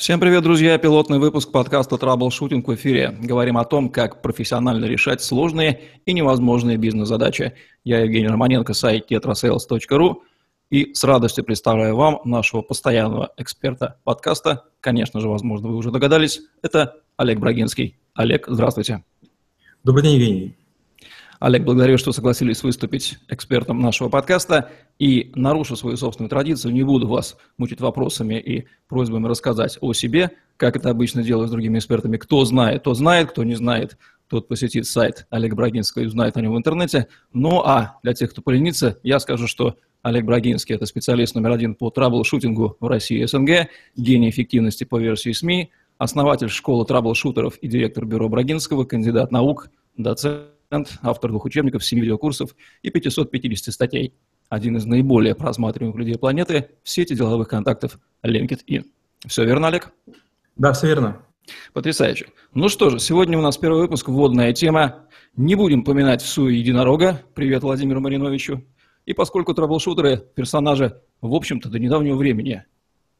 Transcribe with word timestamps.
Всем 0.00 0.18
привет, 0.18 0.42
друзья! 0.44 0.78
Пилотный 0.78 1.18
выпуск 1.18 1.52
подкаста 1.52 1.98
«Траблшутинг» 1.98 2.66
в 2.66 2.74
эфире. 2.74 3.18
Говорим 3.20 3.58
о 3.58 3.66
том, 3.66 3.90
как 3.90 4.22
профессионально 4.22 4.86
решать 4.86 5.20
сложные 5.20 5.82
и 6.06 6.14
невозможные 6.14 6.78
бизнес-задачи. 6.78 7.52
Я 7.84 8.00
Евгений 8.00 8.28
Романенко, 8.28 8.72
сайт 8.72 9.12
tetrasales.ru 9.12 10.22
и 10.70 10.94
с 10.94 11.04
радостью 11.04 11.44
представляю 11.44 11.96
вам 11.96 12.22
нашего 12.24 12.62
постоянного 12.62 13.34
эксперта 13.36 14.00
подкаста. 14.02 14.64
Конечно 14.80 15.20
же, 15.20 15.28
возможно, 15.28 15.68
вы 15.68 15.76
уже 15.76 15.90
догадались, 15.90 16.40
это 16.62 16.94
Олег 17.18 17.38
Брагинский. 17.38 17.98
Олег, 18.14 18.46
здравствуйте. 18.48 19.04
Добрый 19.84 20.02
день, 20.02 20.14
Евгений. 20.14 20.59
Олег, 21.40 21.64
благодарю, 21.64 21.96
что 21.96 22.12
согласились 22.12 22.62
выступить 22.62 23.18
экспертом 23.28 23.80
нашего 23.80 24.10
подкаста. 24.10 24.70
И 24.98 25.32
нарушу 25.34 25.74
свою 25.74 25.96
собственную 25.96 26.28
традицию, 26.28 26.74
не 26.74 26.82
буду 26.82 27.08
вас 27.08 27.38
мучить 27.56 27.80
вопросами 27.80 28.34
и 28.34 28.66
просьбами 28.88 29.26
рассказать 29.26 29.78
о 29.80 29.94
себе, 29.94 30.32
как 30.58 30.76
это 30.76 30.90
обычно 30.90 31.22
делаю 31.22 31.48
с 31.48 31.50
другими 31.50 31.78
экспертами. 31.78 32.18
Кто 32.18 32.44
знает, 32.44 32.82
тот 32.82 32.98
знает, 32.98 33.30
кто 33.30 33.42
не 33.42 33.54
знает, 33.54 33.96
тот 34.28 34.48
посетит 34.48 34.84
сайт 34.84 35.26
Олега 35.30 35.56
Брагинского 35.56 36.02
и 36.02 36.06
узнает 36.06 36.36
о 36.36 36.42
нем 36.42 36.52
в 36.52 36.58
интернете. 36.58 37.06
Ну 37.32 37.62
а 37.64 37.98
для 38.02 38.12
тех, 38.12 38.30
кто 38.32 38.42
поленится, 38.42 38.98
я 39.02 39.18
скажу, 39.18 39.46
что 39.46 39.76
Олег 40.02 40.26
Брагинский– 40.26 40.74
это 40.76 40.84
специалист 40.84 41.34
номер 41.34 41.52
один 41.52 41.74
по 41.74 41.88
трабл-шутингу 41.88 42.76
в 42.78 42.86
России 42.86 43.22
и 43.22 43.26
СНГ, 43.26 43.70
гений 43.96 44.28
эффективности 44.28 44.84
по 44.84 44.98
версии 44.98 45.32
СМИ, 45.32 45.70
основатель 45.96 46.50
школы 46.50 46.84
трабл-шутеров 46.84 47.56
и 47.62 47.66
директор 47.66 48.04
бюро 48.04 48.28
Брагинского, 48.28 48.84
кандидат 48.84 49.32
наук, 49.32 49.70
доцент 49.96 50.50
автор 51.02 51.30
двух 51.30 51.44
учебников, 51.44 51.84
7 51.84 52.00
видеокурсов 52.00 52.54
и 52.82 52.90
550 52.90 53.74
статей. 53.74 54.14
Один 54.48 54.76
из 54.76 54.86
наиболее 54.86 55.34
просматриваемых 55.34 55.96
людей 55.96 56.16
планеты 56.16 56.70
в 56.82 56.88
сети 56.88 57.14
деловых 57.14 57.48
контактов 57.48 57.98
LinkedIn. 58.24 58.84
Все 59.26 59.44
верно, 59.44 59.68
Олег? 59.68 59.92
Да, 60.56 60.72
все 60.72 60.88
верно. 60.88 61.22
Потрясающе. 61.72 62.28
Ну 62.54 62.68
что 62.68 62.90
же, 62.90 62.98
сегодня 63.00 63.38
у 63.38 63.42
нас 63.42 63.56
первый 63.58 63.80
выпуск, 63.80 64.08
вводная 64.08 64.52
тема. 64.52 65.06
Не 65.36 65.54
будем 65.54 65.84
поминать 65.84 66.22
всуе 66.22 66.48
единорога. 66.48 67.22
Привет 67.34 67.62
Владимиру 67.62 68.00
Мариновичу. 68.00 68.64
И 69.06 69.12
поскольку 69.12 69.54
траблшутеры– 69.54 70.18
персонажи, 70.34 71.00
в 71.20 71.34
общем-то, 71.34 71.68
до 71.68 71.78
недавнего 71.78 72.16
времени 72.16 72.64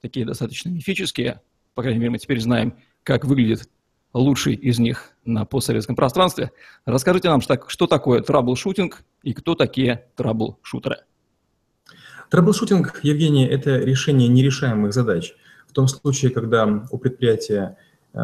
такие 0.00 0.26
достаточно 0.26 0.68
мифические, 0.68 1.40
по 1.74 1.82
крайней 1.82 1.98
мере, 1.98 2.10
мы 2.10 2.18
теперь 2.18 2.40
знаем, 2.40 2.74
как 3.02 3.24
выглядит 3.24 3.68
лучший 4.12 4.54
из 4.54 4.78
них 4.78 5.12
на 5.24 5.44
постсоветском 5.44 5.96
пространстве. 5.96 6.52
Расскажите 6.84 7.28
нам, 7.28 7.40
что 7.40 7.86
такое 7.86 8.22
траблшутинг 8.22 9.02
и 9.22 9.32
кто 9.32 9.54
такие 9.54 10.06
траблшутеры. 10.16 10.98
Траблшутинг, 12.30 13.00
Евгений, 13.02 13.46
это 13.46 13.76
решение 13.78 14.28
нерешаемых 14.28 14.92
задач. 14.92 15.34
В 15.68 15.72
том 15.72 15.88
случае, 15.88 16.30
когда 16.30 16.84
у 16.90 16.98
предприятия 16.98 17.76
э, 18.12 18.18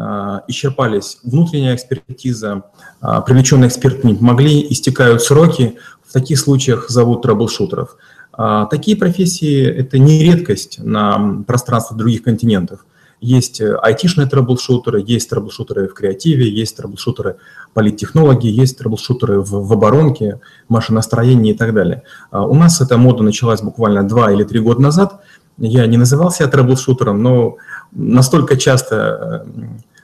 исчерпались 0.47 1.19
внутренняя 1.23 1.75
экспертиза, 1.75 2.63
э, 3.01 3.07
привлеченные 3.25 3.67
эксперты 3.67 4.07
не 4.07 4.15
помогли, 4.15 4.65
истекают 4.71 5.21
сроки, 5.21 5.77
в 6.05 6.13
таких 6.13 6.39
случаях 6.39 6.89
зовут 6.89 7.21
траблшутеров. 7.21 7.97
Э, 8.37 8.65
такие 8.69 8.95
профессии– 8.95 9.63
это 9.65 9.99
не 9.99 10.23
редкость 10.23 10.79
на 10.79 11.43
пространстве 11.45 11.97
других 11.97 12.23
континентов– 12.23 12.85
есть 13.19 13.61
э, 13.61 13.75
айтишные 13.75 14.27
трэблшутеры, 14.27 15.03
есть 15.05 15.29
трэблшутеры 15.29 15.87
в 15.87 15.93
креативе, 15.93 16.47
есть 16.49 16.77
трэблшутеры 16.77 17.37
политтехнологии, 17.73 18.51
есть 18.51 18.77
трэблшутеры 18.77 19.41
в, 19.41 19.67
в 19.67 19.73
оборонке, 19.73 20.39
машиностроении 20.69 21.53
и 21.53 21.57
так 21.57 21.73
далее. 21.73 22.03
А 22.29 22.45
у 22.45 22.53
нас 22.53 22.79
эта 22.79 22.97
мода 22.97 23.23
началась 23.23 23.61
буквально 23.61 24.07
два 24.07 24.31
или 24.31 24.43
три 24.43 24.59
года 24.59 24.81
назад. 24.81 25.21
Я 25.57 25.87
не 25.87 25.97
называл 25.97 26.29
себя 26.29 26.47
трэблшутером, 26.47 27.23
но 27.23 27.57
настолько 27.91 28.55
часто 28.55 29.45
э, 29.47 29.63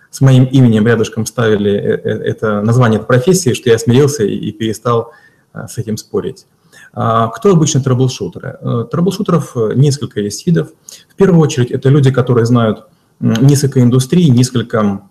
с 0.09 0.21
моим 0.21 0.45
именем 0.45 0.87
рядышком 0.87 1.27
ставили 1.27 1.71
э, 1.71 1.95
это 1.95 2.61
название 2.61 2.99
профессии, 2.99 3.53
что 3.53 3.69
я 3.69 3.77
смирился 3.77 4.23
и 4.23 4.51
перестал 4.51 5.11
с 5.53 5.77
этим 5.77 5.97
спорить. 5.97 6.47
А 6.93 7.27
кто 7.27 7.51
обычно 7.51 7.83
трэблшутеры? 7.83 8.57
Трэблшутеров 8.91 9.55
несколько 9.75 10.19
есть 10.19 10.47
видов. 10.47 10.69
В 11.09 11.15
первую 11.15 11.41
очередь 11.41 11.69
это 11.69 11.89
люди, 11.89 12.11
которые 12.11 12.47
знают 12.47 12.87
несколько 13.19 13.81
индустрий, 13.81 14.29
несколько 14.29 15.03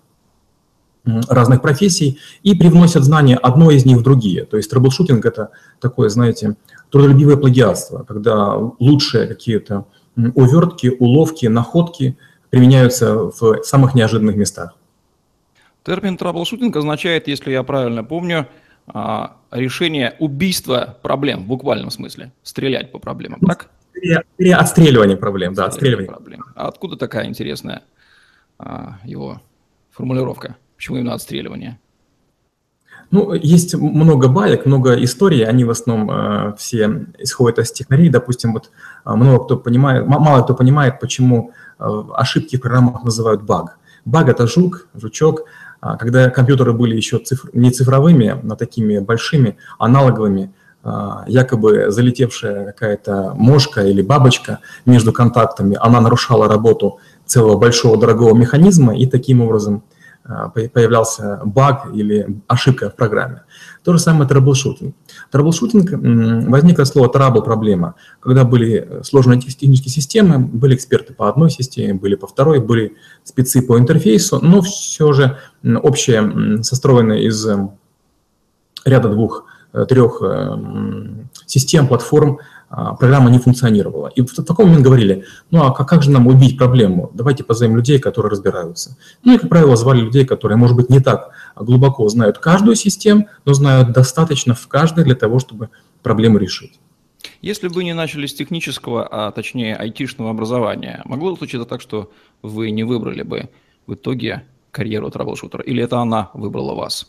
разных 1.04 1.62
профессий 1.62 2.18
и 2.42 2.54
привносят 2.54 3.02
знания 3.02 3.36
одной 3.36 3.76
из 3.76 3.84
них 3.84 3.98
в 3.98 4.02
другие. 4.02 4.44
То 4.44 4.56
есть 4.56 4.70
трэблшутинг– 4.70 5.24
это 5.26 5.50
такое, 5.80 6.08
знаете, 6.08 6.56
трудолюбивое 6.90 7.36
плагиатство, 7.36 8.04
когда 8.04 8.54
лучшие 8.54 9.26
какие-то 9.26 9.86
увертки, 10.16 10.94
уловки, 10.98 11.46
находки 11.46 12.16
применяются 12.50 13.30
в 13.30 13.62
самых 13.64 13.94
неожиданных 13.94 14.36
местах. 14.36 14.74
Термин 15.84 16.16
траблшутинг 16.16 16.76
означает, 16.76 17.26
если 17.26 17.50
я 17.50 17.62
правильно 17.64 18.04
помню, 18.04 18.46
а, 18.86 19.36
решение 19.50 20.14
убийства 20.18 20.98
проблем 21.02 21.44
в 21.44 21.46
буквальном 21.46 21.90
смысле, 21.90 22.32
стрелять 22.42 22.92
по 22.92 22.98
проблемам, 22.98 23.40
так? 23.40 23.70
Скорее, 23.94 24.56
отстреливание 24.56 25.16
проблем, 25.16 25.54
да, 25.54 25.66
отстреливание. 25.66 26.10
Проблем. 26.10 26.44
А 26.54 26.68
откуда 26.68 26.96
такая 26.96 27.26
интересная 27.26 27.82
а, 28.58 28.98
его 29.04 29.40
формулировка? 29.90 30.56
Почему 30.76 30.96
именно 30.96 31.14
отстреливание? 31.14 31.78
Ну, 33.12 33.34
есть 33.34 33.74
много 33.74 34.28
баек, 34.28 34.64
много 34.64 34.94
историй, 35.04 35.44
они 35.44 35.64
в 35.64 35.70
основном 35.70 36.10
э, 36.10 36.54
все 36.56 37.06
исходят 37.18 37.58
из 37.58 37.70
технарей. 37.70 38.08
Допустим, 38.08 38.54
вот 38.54 38.70
э, 39.04 39.14
много 39.14 39.44
кто 39.44 39.56
понимает, 39.58 40.06
мало 40.06 40.42
кто 40.42 40.54
понимает, 40.54 40.98
почему 40.98 41.52
э, 41.78 42.02
ошибки 42.14 42.56
в 42.56 42.62
программах 42.62 43.04
называют 43.04 43.42
баг. 43.42 43.76
Баг– 44.06 44.28
это 44.30 44.46
жук, 44.46 44.86
жучок. 44.94 45.42
А 45.80 45.98
когда 45.98 46.30
компьютеры 46.30 46.72
были 46.72 46.96
еще 46.96 47.18
цифр, 47.18 47.50
не 47.52 47.70
цифровыми, 47.70 48.40
а 48.50 48.56
такими 48.56 48.98
большими, 48.98 49.58
аналоговыми, 49.78 50.44
а, 50.44 50.61
якобы 51.28 51.90
залетевшая 51.90 52.66
какая-то 52.66 53.34
мошка 53.36 53.86
или 53.86 54.02
бабочка 54.02 54.58
между 54.84 55.12
контактами, 55.12 55.78
она 55.80 56.00
нарушала 56.00 56.48
работу 56.48 56.98
целого 57.24 57.56
большого 57.56 57.96
дорогого 57.96 58.34
механизма, 58.34 58.96
и 58.96 59.06
таким 59.06 59.42
образом 59.42 59.84
а, 60.24 60.48
появлялся 60.50 61.40
баг 61.44 61.88
или 61.92 62.40
ошибка 62.46 62.90
в 62.90 62.96
программе. 62.96 63.42
То 63.82 63.92
же 63.92 63.98
самое 63.98 64.28
трэблшутинг. 64.28 64.94
Трэблшутинг 65.30 65.90
возник 66.48 66.78
от 66.78 66.86
слова 66.86 67.08
trouble– 67.08 67.42
проблема. 67.44 67.94
Когда 68.20 68.44
были 68.44 69.00
сложные 69.02 69.40
технические 69.40 69.90
системы, 69.90 70.38
были 70.38 70.76
эксперты 70.76 71.12
по 71.12 71.28
одной 71.28 71.50
системе, 71.50 71.94
были 71.94 72.14
по 72.14 72.26
второй, 72.28 72.60
были 72.60 72.96
спецы 73.24 73.62
по 73.62 73.78
интерфейсу, 73.78 74.38
но 74.40 74.62
все 74.62 75.12
же 75.12 75.38
общее, 75.62 76.62
состроенное 76.62 77.18
из 77.18 77.44
ряда 78.84 79.08
двух 79.08 79.44
трех 79.72 80.22
э, 80.22 80.56
систем, 81.46 81.88
платформ 81.88 82.38
а, 82.74 82.94
программа 82.94 83.30
не 83.30 83.38
функционировала. 83.38 84.08
И 84.08 84.22
в 84.22 84.34
таком 84.34 84.68
момент 84.68 84.82
говорили, 84.82 85.24
ну 85.50 85.62
а 85.62 85.72
как 85.72 86.02
же 86.02 86.10
нам 86.10 86.26
убить 86.26 86.56
проблему? 86.56 87.10
Давайте 87.12 87.44
позовем 87.44 87.76
людей, 87.76 87.98
которые 87.98 88.30
разбираются. 88.30 88.96
Ну 89.24 89.34
и, 89.34 89.38
как 89.38 89.50
правило, 89.50 89.76
звали 89.76 90.00
людей, 90.00 90.24
которые, 90.24 90.56
может 90.56 90.74
быть, 90.74 90.88
не 90.88 91.00
так 91.00 91.32
глубоко 91.54 92.08
знают 92.08 92.38
каждую 92.38 92.76
систему, 92.76 93.28
но 93.44 93.52
знают 93.52 93.92
достаточно 93.92 94.54
в 94.54 94.66
каждой 94.68 95.04
для 95.04 95.14
того, 95.14 95.38
чтобы 95.38 95.68
проблему 96.02 96.38
решить. 96.38 96.80
Если 97.42 97.68
бы 97.68 97.74
вы 97.74 97.84
не 97.84 97.92
начали 97.92 98.26
с 98.26 98.32
технического, 98.32 99.06
а 99.06 99.32
точнее 99.32 99.76
айтишного 99.76 100.30
образования, 100.30 101.02
могло 101.04 101.36
случиться 101.36 101.66
так, 101.66 101.82
что 101.82 102.10
вы 102.40 102.70
не 102.70 102.84
выбрали 102.84 103.22
бы 103.22 103.50
в 103.86 103.94
итоге 103.94 104.44
карьеру 104.70 105.10
трэблшутера, 105.10 105.62
или 105.62 105.82
это 105.82 105.98
она 105.98 106.30
выбрала 106.32 106.74
вас? 106.74 107.06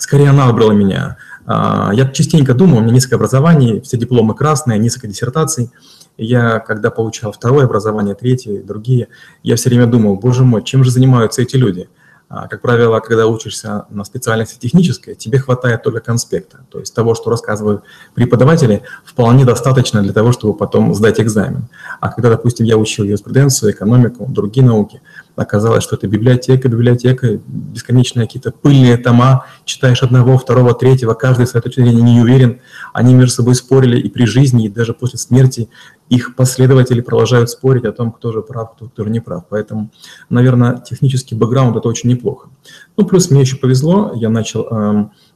Скорее, 0.00 0.30
она 0.30 0.46
выбрала 0.46 0.72
меня. 0.72 1.18
А, 1.44 1.90
я 1.92 2.08
частенько 2.08 2.54
думал, 2.54 2.78
у 2.78 2.80
меня 2.80 2.94
несколько 2.94 3.16
образований, 3.16 3.82
все 3.82 3.98
дипломы 3.98 4.34
красные, 4.34 4.78
несколько 4.78 5.08
диссертаций. 5.08 5.70
Я, 6.16 6.58
когда 6.58 6.90
получал 6.90 7.32
второе 7.32 7.66
образование, 7.66 8.14
третье, 8.14 8.62
другие, 8.62 9.08
я 9.42 9.56
все 9.56 9.68
время 9.68 9.86
думал, 9.86 10.16
боже 10.16 10.42
мой, 10.42 10.64
чем 10.64 10.84
же 10.84 10.90
занимаются 10.90 11.42
эти 11.42 11.56
люди? 11.56 11.90
А, 12.32 12.46
как 12.46 12.60
правило, 12.62 13.00
когда 13.00 13.26
учишься 13.26 13.86
на 13.90 14.04
специальности 14.04 14.56
технической, 14.56 15.16
тебе 15.16 15.40
хватает 15.40 15.82
только 15.82 15.98
конспекта. 15.98 16.60
То 16.70 16.78
есть 16.78 16.94
того, 16.94 17.16
что 17.16 17.28
рассказывают 17.28 17.82
преподаватели, 18.14 18.82
вполне 19.04 19.44
достаточно 19.44 20.00
для 20.00 20.12
того, 20.12 20.30
чтобы 20.30 20.56
потом 20.56 20.94
сдать 20.94 21.18
экзамен. 21.18 21.64
А 21.98 22.08
когда, 22.08 22.30
допустим, 22.30 22.66
я 22.66 22.78
учил 22.78 23.04
юриспруденцию, 23.04 23.72
экономику, 23.72 24.26
другие 24.28 24.64
науки, 24.64 25.02
оказалось, 25.34 25.82
что 25.82 25.96
это 25.96 26.06
библиотека, 26.06 26.68
библиотека, 26.68 27.40
бесконечные 27.48 28.26
какие-то 28.26 28.52
пыльные 28.52 28.96
тома, 28.96 29.46
читаешь 29.64 30.04
одного, 30.04 30.38
второго, 30.38 30.72
третьего, 30.72 31.14
каждый 31.14 31.48
с 31.48 31.50
этой 31.50 31.62
точки 31.62 31.80
зрения 31.80 32.02
не 32.02 32.20
уверен, 32.20 32.60
они 32.92 33.12
между 33.14 33.34
собой 33.34 33.56
спорили 33.56 33.98
и 33.98 34.08
при 34.08 34.24
жизни, 34.24 34.66
и 34.66 34.68
даже 34.68 34.94
после 34.94 35.18
смерти 35.18 35.68
их 36.10 36.34
последователи 36.34 37.00
продолжают 37.00 37.50
спорить 37.50 37.84
о 37.84 37.92
том, 37.92 38.10
кто 38.10 38.32
же 38.32 38.42
прав, 38.42 38.72
кто, 38.74 38.88
кто 38.88 39.04
же 39.04 39.10
не 39.10 39.20
прав. 39.20 39.44
Поэтому, 39.48 39.90
наверное, 40.28 40.78
технический 40.78 41.36
бэкграунд– 41.36 41.76
это 41.78 41.88
очень 41.88 42.10
неплохо. 42.10 42.48
Ну, 42.96 43.06
плюс 43.06 43.30
мне 43.30 43.40
еще 43.40 43.56
повезло, 43.56 44.12
я 44.16 44.28
начал 44.28 44.66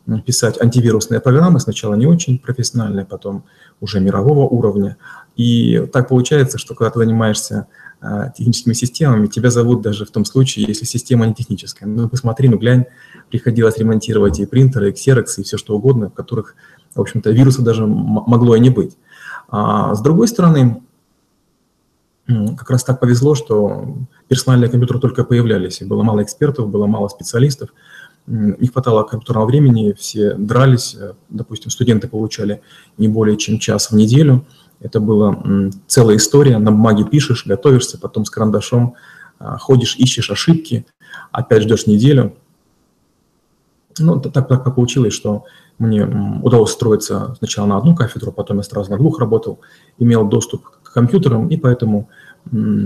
э, 0.07 0.21
писать 0.27 0.61
антивирусные 0.61 1.21
программы, 1.21 1.61
сначала 1.61 1.95
не 1.95 2.07
очень 2.07 2.41
профессиональные, 2.41 3.07
потом 3.07 3.45
уже 3.81 4.01
мирового 4.01 4.49
уровня. 4.49 4.97
И 5.37 5.89
так 5.93 6.09
получается, 6.09 6.59
что 6.59 6.75
когда 6.75 6.91
ты 6.91 6.99
занимаешься 6.99 7.69
а, 8.01 8.31
техническими 8.31 8.75
системами, 8.75 9.29
тебя 9.29 9.51
зовут 9.51 9.81
даже 9.81 10.05
в 10.05 10.11
том 10.11 10.25
случае, 10.25 10.67
если 10.69 10.85
система 10.85 11.27
не 11.27 11.35
техническая. 11.35 11.89
Ну, 11.89 12.09
посмотри, 12.09 12.49
ну, 12.49 12.59
глянь, 12.59 12.85
приходилось 13.31 13.79
ремонтировать 13.79 14.41
и 14.41 14.47
принтеры, 14.47 14.91
и 14.91 14.93
ксероксы, 14.93 15.41
и 15.41 15.45
все 15.45 15.57
что 15.57 15.77
угодно, 15.77 16.11
в 16.11 16.15
которых, 16.15 16.55
в 16.95 17.01
общем-то, 17.01 17.31
вируса 17.31 17.63
даже 17.63 17.87
могло 17.87 18.57
и 18.57 18.61
не 18.61 18.71
быть. 18.71 18.97
А 19.57 19.95
с 19.95 20.03
другой 20.03 20.29
стороны, 20.29 20.83
как 22.27 22.71
раз 22.71 22.83
так 22.83 22.99
повезло, 22.99 23.35
что 23.35 23.95
персональные 24.29 24.71
компьютеры 24.71 24.99
только 24.99 25.25
появлялись, 25.25 25.81
и 25.81 25.85
было 25.85 26.03
мало 26.03 26.23
экспертов, 26.23 26.69
было 26.69 26.87
мало 26.87 27.09
специалистов, 27.09 27.71
не 28.27 28.69
хватало 28.69 29.03
компьютерного 29.03 29.47
времени, 29.47 29.95
все 29.99 30.35
дрались, 30.35 30.97
э, 30.99 31.13
допустим, 31.29 31.71
студенты 31.71 32.09
получали 32.09 32.63
не 32.97 33.07
более 33.07 33.37
чем 33.37 33.59
час 33.59 33.91
в 33.91 33.95
неделю– 33.95 34.47
это 34.85 35.01
была 35.01 35.43
целая 35.87 36.17
история, 36.17 36.59
на 36.59 36.71
бумаге 36.71 37.05
пишешь, 37.05 37.47
готовишься, 37.47 37.99
потом 37.99 38.27
с 38.27 38.31
карандашом 38.31 38.95
а, 39.39 39.57
ходишь, 39.57 39.97
ищешь 39.97 40.31
ошибки, 40.31 40.87
опять 41.33 41.63
ждешь 41.63 41.87
неделю. 41.87 42.37
Ну, 43.99 44.21
так, 44.21 44.49
так 44.49 44.75
получилось, 44.75 45.15
что 45.15 45.45
мне 45.79 46.05
удалось 46.43 46.73
строиться 46.73 47.35
сначала 47.39 47.67
на 47.67 47.79
одну 47.79 47.95
кафедру, 47.95 48.33
потом 48.33 48.59
я 48.59 48.63
сразу 48.63 48.91
на 48.91 48.97
двух 48.97 49.19
работал, 49.21 49.61
имел 49.99 50.27
доступ 50.29 50.65
к 50.83 50.93
компьютерам, 50.93 51.49
и 51.49 51.57
поэтому 51.57 52.09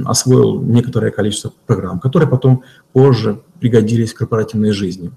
освоил 0.04 0.60
некоторое 0.60 1.10
количество 1.10 1.52
программ, 1.66 1.98
которые 1.98 2.28
потом 2.28 2.62
позже 2.92 3.40
пригодились 3.58 4.12
в 4.12 4.16
корпоративной 4.16 4.70
жизни. 4.70 5.10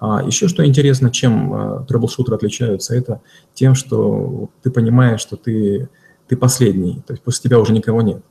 А 0.00 0.22
еще 0.22 0.46
что 0.46 0.64
интересно, 0.64 1.10
чем 1.10 1.52
а, 1.52 1.84
трэблшутеры 1.88 2.36
отличаются, 2.36 2.94
это 2.94 3.20
тем, 3.54 3.74
что 3.74 4.50
ты 4.62 4.70
понимаешь, 4.70 5.20
что 5.20 5.36
ты 5.36 5.88
ты 6.28 6.36
последний, 6.36 7.02
то 7.06 7.14
есть 7.14 7.22
после 7.22 7.48
тебя 7.48 7.58
уже 7.58 7.72
никого 7.72 8.02
нет. 8.02 8.22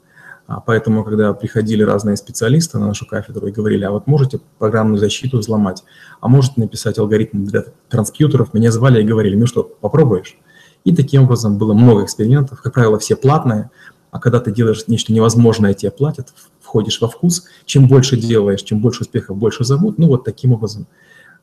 А 0.48 0.62
поэтому, 0.62 1.04
когда 1.04 1.34
приходили 1.34 1.84
разные 1.84 2.16
специалисты 2.16 2.80
на 2.80 2.88
нашу 2.88 3.06
кафедру 3.06 3.48
и 3.48 3.52
говорили, 3.52 3.84
а 3.84 3.92
вот 3.92 4.08
можете 4.08 4.40
программную 4.58 4.98
защиту 4.98 5.40
взломать, 5.40 5.84
а 6.22 6.30
можете 6.30 6.62
написать 6.62 6.98
алгоритм 6.98 7.44
для 7.44 7.66
транспьютеров, 7.90 8.54
меня 8.54 8.72
звали 8.72 9.02
и 9.02 9.06
говорили, 9.06 9.36
ну 9.36 9.46
что, 9.46 9.64
попробуешь? 9.64 10.38
И 10.86 10.96
таким 10.96 11.24
образом 11.24 11.58
было 11.58 11.74
много 11.74 12.06
экспериментов, 12.06 12.62
как 12.62 12.74
правило, 12.74 12.98
все 12.98 13.18
платные, 13.18 13.72
а 14.10 14.20
когда 14.20 14.40
ты 14.40 14.54
делаешь 14.54 14.86
нечто 14.88 15.12
невозможное, 15.12 15.74
тебе 15.74 15.92
платят, 15.92 16.30
входишь 16.62 17.02
во 17.02 17.10
вкус, 17.10 17.46
чем 17.66 17.90
больше 17.90 18.16
делаешь, 18.16 18.64
чем 18.64 18.80
больше 18.80 19.02
успехов, 19.02 19.36
больше 19.36 19.66
зовут, 19.66 19.98
ну 19.98 20.08
вот 20.08 20.24
таким 20.24 20.54
образом 20.54 20.88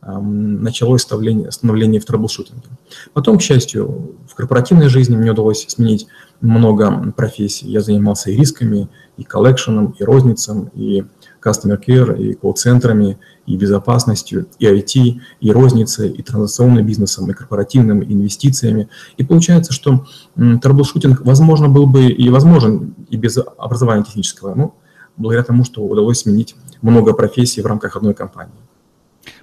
началось 0.00 1.02
становление, 1.02 1.50
становление 1.50 2.00
в 2.00 2.04
трэблшутинге. 2.04 2.68
Потом, 3.12 3.38
к 3.38 3.42
счастью, 3.42 4.16
в 4.28 4.34
корпоративной 4.34 4.88
жизни 4.88 5.16
мне 5.16 5.30
удалось 5.30 5.64
сменить 5.66 6.06
много 6.44 7.12
профессий. 7.16 7.66
Я 7.66 7.80
занимался 7.80 8.30
и 8.30 8.36
рисками, 8.36 8.88
и 9.16 9.24
collection 9.24 9.78
ом, 9.78 9.94
и 9.98 10.04
розницем, 10.04 10.70
и 10.74 11.04
customer 11.44 11.78
care, 11.84 12.16
и 12.18 12.34
колл-центрами, 12.34 13.18
и 13.46 13.56
безопасностью, 13.56 14.46
и 14.58 14.66
IT, 14.66 15.20
и 15.40 15.52
розницей, 15.52 16.10
и 16.10 16.22
транзакционным 16.22 16.86
бизнесом, 16.86 17.30
и 17.30 17.34
корпоративным, 17.34 18.00
и 18.00 18.12
инвестициями. 18.12 18.88
И 19.16 19.24
получается, 19.24 19.72
что 19.72 20.06
трэблшутинг 20.36 21.22
возможно 21.22 21.68
был 21.68 21.86
бы 21.86 22.06
и 22.06 22.28
возможен 22.28 22.94
и 23.10 23.16
без 23.16 23.38
образования 23.58 24.04
технического, 24.04 24.54
ну, 24.54 24.74
благодаря 25.16 25.44
тому, 25.44 25.64
что 25.64 25.82
удалось 25.82 26.20
сменить 26.20 26.56
много 26.82 27.12
профессий 27.12 27.62
в 27.62 27.66
рамках 27.66 27.96
одной 27.96 28.14
компании. 28.14 28.54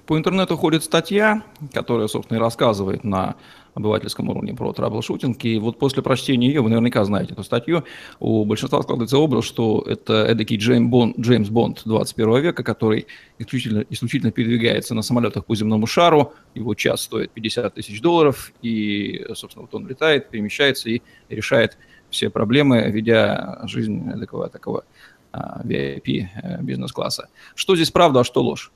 По 0.06 0.18
интернету 0.18 0.56
ходит 0.56 0.82
статья, 0.82 1.44
которая, 1.72 2.08
собственно, 2.08 2.38
и 2.38 2.40
рассказывает 2.40 3.04
на 3.04 3.36
обывательском 3.74 4.28
уровне 4.28 4.52
про 4.52 4.72
траблшутинг. 4.72 5.44
И 5.44 5.58
вот 5.58 5.78
после 5.78 6.02
прочтения 6.02 6.48
ее, 6.48 6.60
вы 6.60 6.70
наверняка 6.70 7.04
знаете 7.04 7.32
эту 7.32 7.44
статью, 7.44 7.84
у 8.18 8.44
большинства 8.44 8.82
складывается 8.82 9.18
образ, 9.18 9.44
что 9.44 9.82
это 9.86 10.26
эдакий 10.26 10.56
Джеймс 10.56 10.90
Бонд, 10.90 11.18
Джеймс 11.18 11.48
Бонд 11.48 11.82
21 11.84 12.42
века, 12.42 12.64
который 12.64 13.06
исключительно, 13.38 13.84
исключительно 13.88 14.32
передвигается 14.32 14.94
на 14.94 15.02
самолетах 15.02 15.46
по 15.46 15.54
земному 15.54 15.86
шару, 15.86 16.34
его 16.54 16.74
час 16.74 17.02
стоит 17.02 17.30
50 17.30 17.74
тысяч 17.74 18.00
долларов, 18.00 18.52
и, 18.60 19.24
собственно, 19.34 19.62
вот 19.62 19.74
он 19.74 19.86
летает, 19.86 20.30
перемещается 20.30 20.90
и 20.90 21.00
решает 21.28 21.78
все 22.10 22.28
проблемы, 22.28 22.90
ведя 22.90 23.60
жизнь 23.64 24.10
такого, 24.20 24.48
такого 24.48 24.84
VIP 25.32 26.26
э, 26.42 26.60
бизнес-класса. 26.60 27.28
Что 27.54 27.74
здесь 27.74 27.90
правда, 27.90 28.20
а 28.20 28.24
что 28.24 28.42
ложь? 28.42 28.70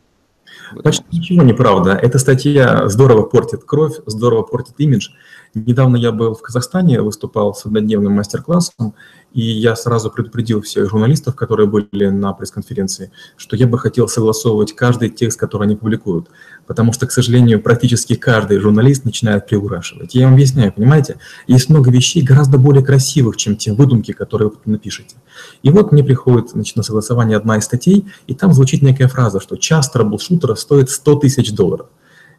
Почти 0.83 1.05
ничего 1.13 1.43
не 1.43 1.53
правда. 1.53 1.93
Эта 1.93 2.19
статья 2.19 2.89
здорово 2.89 3.23
портит 3.23 3.65
кровь, 3.65 3.95
здорово 4.07 4.43
портит 4.43 4.75
имидж. 4.79 5.11
Недавно 5.57 5.97
я 5.97 6.13
был 6.13 6.35
в 6.35 6.43
Казахстане, 6.43 7.01
выступал 7.01 7.55
с 7.55 7.65
однодневным 7.65 8.13
мастер-классом, 8.13 8.93
и 9.33 9.41
я 9.41 9.75
сразу 9.75 10.11
предупредил 10.11 10.61
всех 10.61 10.91
журналистов, 10.91 11.35
которые 11.35 11.67
были 11.67 12.09
на 12.09 12.35
пресс-конференции, 12.35 13.11
что 13.39 13.57
я 13.57 13.67
бы 13.67 13.79
хотел 13.79 14.07
согласовывать 14.07 14.75
каждый 14.75 15.09
текст, 15.09 15.41
который 15.41 15.65
они 15.65 15.75
публикуют. 15.75 16.29
Потому 16.67 16.93
что, 16.93 17.07
к 17.07 17.11
сожалению, 17.11 17.63
практически 17.63 18.17
каждый 18.17 18.59
журналист 18.59 19.07
начинает 19.07 19.47
приукрашивать. 19.47 20.15
Я 20.15 20.27
вам 20.27 20.35
объясняю, 20.35 20.75
понимаете? 20.75 21.17
Есть 21.47 21.71
много 21.71 21.91
вещей 21.91 22.23
гораздо 22.23 22.59
более 22.59 22.85
красивых, 22.85 23.39
чем 23.39 23.57
те 23.57 23.73
выдумки, 23.73 24.13
которые 24.13 24.51
вы 24.51 24.57
напишете. 24.67 25.17
И 25.63 25.71
вот 25.71 25.91
мне 25.91 26.05
приходит 26.05 26.51
значит, 26.51 26.77
на 26.77 26.83
согласование 26.83 27.39
одна 27.39 27.57
из 27.57 27.65
статей, 27.65 28.05
и 28.27 28.35
там 28.35 28.53
звучит 28.53 28.83
некая 28.83 29.09
фраза, 29.09 29.41
что 29.41 29.57
час 29.57 29.91
трэблшутера 29.91 30.55
стоит 30.55 30.91
100 30.91 31.15
тысяч 31.17 31.51
долларов 31.55 31.87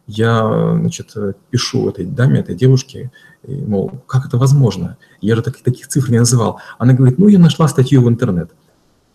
я, 0.08 0.76
значит, 0.80 1.14
пишу 1.50 1.88
этой 1.88 2.06
даме, 2.06 2.40
этой 2.40 2.56
девушке, 2.56 3.12
и, 3.46 3.54
мол, 3.54 3.92
как 4.06 4.26
это 4.26 4.38
возможно? 4.38 4.96
Я 5.20 5.36
же 5.36 5.42
таких, 5.42 5.62
таких 5.62 5.86
цифр 5.86 6.10
не 6.10 6.18
называл. 6.18 6.60
Она 6.78 6.94
говорит, 6.94 7.18
ну, 7.18 7.28
я 7.28 7.38
нашла 7.38 7.68
статью 7.68 8.02
в 8.02 8.08
интернет. 8.08 8.50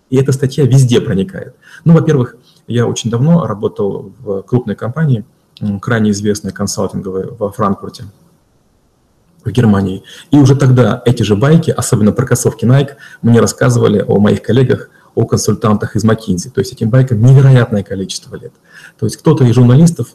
И 0.09 0.17
эта 0.17 0.31
статья 0.31 0.65
везде 0.65 1.01
проникает. 1.01 1.55
Ну, 1.83 1.93
во-первых, 1.93 2.35
я 2.67 2.85
очень 2.85 3.09
давно 3.09 3.45
работал 3.47 4.13
в 4.19 4.43
крупной 4.43 4.75
компании, 4.75 5.25
крайне 5.81 6.11
известной 6.11 6.51
консалтинговой 6.51 7.31
во 7.31 7.51
Франкфурте, 7.51 8.05
в 9.43 9.49
Германии. 9.49 10.03
И 10.29 10.37
уже 10.37 10.55
тогда 10.55 11.01
эти 11.05 11.23
же 11.23 11.35
байки, 11.35 11.71
особенно 11.71 12.11
про 12.11 12.27
кроссовки 12.27 12.65
Nike, 12.65 12.91
мне 13.21 13.39
рассказывали 13.39 14.05
о 14.07 14.19
моих 14.19 14.41
коллегах, 14.41 14.89
о 15.15 15.25
консультантах 15.25 15.95
из 15.95 16.05
McKinsey. 16.05 16.49
То 16.51 16.59
есть 16.61 16.73
этим 16.73 16.89
байкам 16.89 17.21
невероятное 17.21 17.83
количество 17.83 18.35
лет. 18.35 18.53
То 18.97 19.05
есть 19.05 19.17
кто-то 19.17 19.43
из 19.43 19.55
журналистов 19.55 20.09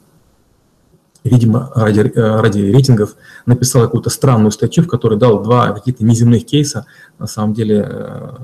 видимо, 1.24 1.70
ради, 1.74 2.00
э, 2.00 2.40
ради 2.40 2.60
рейтингов 2.60 3.16
написал 3.46 3.82
какую-то 3.82 4.10
странную 4.10 4.50
статью, 4.50 4.84
в 4.84 4.88
которой 4.88 5.18
дал 5.18 5.42
два 5.42 5.72
каких-то 5.72 6.04
неземных 6.04 6.44
кейса, 6.46 6.86
на 7.18 7.26
самом 7.26 7.54
деле 7.54 7.86
э, 7.88 8.36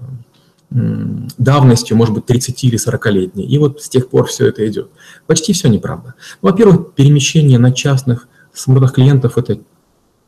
давностью, 0.71 1.97
может 1.97 2.15
быть, 2.15 2.27
30 2.27 2.65
или 2.65 2.79
40-летней. 2.79 3.47
И 3.47 3.59
вот 3.59 3.81
с 3.81 3.89
тех 3.89 4.09
пор 4.09 4.27
все 4.27 4.49
это 4.49 4.67
идет. 4.67 4.91
Почти 5.27 5.53
все 5.53 5.69
неправда. 5.69 6.15
Во-первых, 6.43 6.95
перемещение 6.95 7.59
на 7.59 7.73
частных 7.73 8.29
самолетах 8.53 8.95
клиентов– 8.95 9.35
это 9.39 9.61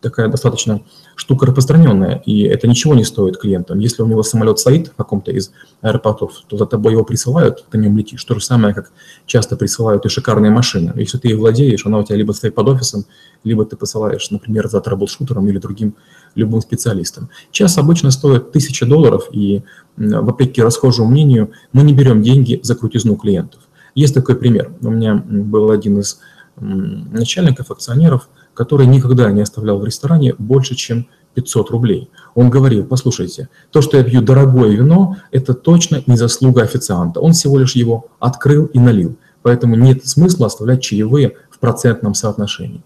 такая 0.00 0.28
достаточно 0.28 0.82
штука 1.14 1.46
распространенная, 1.46 2.22
и 2.26 2.42
это 2.42 2.68
ничего 2.68 2.94
не 2.94 3.04
стоит 3.04 3.38
клиентам. 3.38 3.78
Если 3.78 4.02
у 4.02 4.06
него 4.06 4.22
самолет 4.22 4.58
стоит 4.58 4.88
в 4.88 4.94
каком-то 4.94 5.32
из 5.32 5.52
аэропортов, 5.80 6.32
то 6.46 6.56
за 6.56 6.66
тобой 6.66 6.92
его 6.92 7.04
присылают, 7.04 7.64
ты 7.70 7.78
на 7.78 7.82
нем 7.84 7.96
летишь. 7.96 8.22
То 8.24 8.34
же 8.34 8.40
самое, 8.40 8.74
как 8.74 8.92
часто 9.24 9.56
присылают 9.56 10.04
и 10.04 10.08
шикарные 10.08 10.50
машины. 10.50 10.92
Если 10.96 11.18
ты 11.18 11.28
их 11.28 11.38
владеешь, 11.38 11.86
она 11.86 11.98
у 11.98 12.04
тебя 12.04 12.16
либо 12.16 12.32
стоит 12.32 12.54
под 12.54 12.68
офисом, 12.68 13.06
либо 13.44 13.64
ты 13.64 13.76
посылаешь, 13.76 14.30
например, 14.30 14.68
за 14.68 14.80
трэблшутером 14.80 15.48
или 15.48 15.58
другим 15.58 15.94
любым 16.34 16.60
специалистом. 16.60 17.30
Час 17.50 17.78
обычно 17.78 18.10
стоит 18.10 18.48
1000 18.48 18.86
долларов, 18.86 19.28
и, 19.32 19.62
вопреки 19.96 20.62
расхожему 20.62 21.08
мнению, 21.08 21.52
мы 21.72 21.82
не 21.82 21.94
берем 21.94 22.22
деньги 22.22 22.60
за 22.62 22.74
крутизну 22.74 23.16
клиентов. 23.16 23.60
Есть 23.94 24.14
такой 24.14 24.36
пример. 24.36 24.72
У 24.82 24.90
меня 24.90 25.14
был 25.14 25.70
один 25.70 26.00
из 26.00 26.20
начальников, 26.58 27.70
акционеров, 27.70 28.28
который 28.56 28.86
никогда 28.86 29.30
не 29.30 29.42
оставлял 29.42 29.78
в 29.78 29.84
ресторане 29.84 30.34
больше, 30.38 30.74
чем 30.74 31.06
500 31.34 31.70
рублей. 31.70 32.10
Он 32.34 32.48
говорил, 32.48 32.86
послушайте, 32.86 33.50
то, 33.70 33.82
что 33.82 33.98
я 33.98 34.04
пью 34.04 34.22
дорогое 34.22 34.70
вино, 34.70 35.16
это 35.30 35.52
точно 35.52 36.02
не 36.06 36.16
заслуга 36.16 36.62
официанта. 36.62 37.20
Он 37.20 37.32
всего 37.32 37.58
лишь 37.58 37.76
его 37.76 38.08
открыл 38.18 38.66
и 38.66 38.78
налил. 38.78 39.16
Поэтому 39.42 39.76
нет 39.76 40.06
смысла 40.06 40.46
оставлять 40.46 40.82
чаевые 40.82 41.36
в 41.50 41.58
процентном 41.58 42.14
соотношении. 42.14 42.82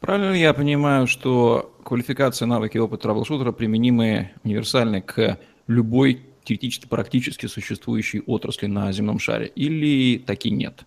Правильно 0.00 0.32
ли 0.32 0.40
я 0.40 0.52
понимаю, 0.52 1.06
что 1.06 1.72
квалификация, 1.84 2.46
навыки, 2.46 2.76
опыт 2.76 3.02
траблшутера 3.02 3.52
применимы 3.52 4.32
универсальны 4.42 5.00
к 5.00 5.38
любой 5.68 6.26
теоретически, 6.42 6.86
практически 6.86 7.46
существующей 7.46 8.20
отрасли 8.26 8.66
на 8.66 8.92
земном 8.92 9.18
шаре? 9.18 9.46
Или 9.46 10.18
таки 10.18 10.50
нет? 10.50 10.84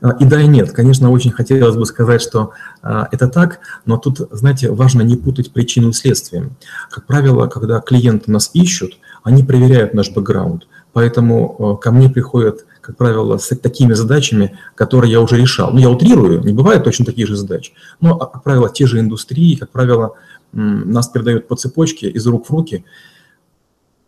А, 0.00 0.16
и 0.20 0.24
да, 0.24 0.40
и 0.40 0.46
нет. 0.46 0.72
Конечно, 0.72 1.10
очень 1.10 1.32
хотелось 1.32 1.76
бы 1.76 1.84
сказать, 1.86 2.22
что 2.22 2.52
а, 2.82 3.08
это 3.10 3.28
так, 3.28 3.60
но 3.84 3.96
тут, 3.96 4.20
знаете, 4.30 4.70
важно 4.70 5.02
не 5.02 5.16
путать 5.16 5.52
причину 5.52 5.90
и 5.90 5.92
следствием. 5.92 6.56
Как 6.90 7.06
правило, 7.06 7.46
когда 7.48 7.80
клиенты 7.80 8.30
нас 8.30 8.50
ищут, 8.54 8.98
они 9.22 9.42
проверяют 9.42 9.94
наш 9.94 10.10
бэкграунд. 10.10 10.66
Поэтому 10.92 11.76
ко 11.76 11.90
мне 11.90 12.08
приходят, 12.08 12.64
как 12.80 12.96
правило, 12.96 13.38
с 13.38 13.48
такими 13.56 13.92
задачами, 13.92 14.56
которые 14.74 15.12
я 15.12 15.20
уже 15.20 15.36
решал. 15.36 15.70
Ну, 15.70 15.78
я 15.78 15.90
утрирую, 15.90 16.42
не 16.42 16.52
бывает 16.52 16.82
точно 16.84 17.04
таких 17.04 17.28
же 17.28 17.36
задач, 17.36 17.72
но, 18.00 18.16
а, 18.16 18.26
как 18.26 18.42
правило, 18.42 18.70
те 18.70 18.86
же 18.86 18.98
индустрии, 19.00 19.56
как 19.56 19.70
правило, 19.70 20.14
нас 20.52 21.08
передают 21.08 21.46
по 21.46 21.56
цепочке 21.56 22.08
из 22.08 22.26
рук 22.26 22.46
в 22.46 22.50
руки. 22.50 22.84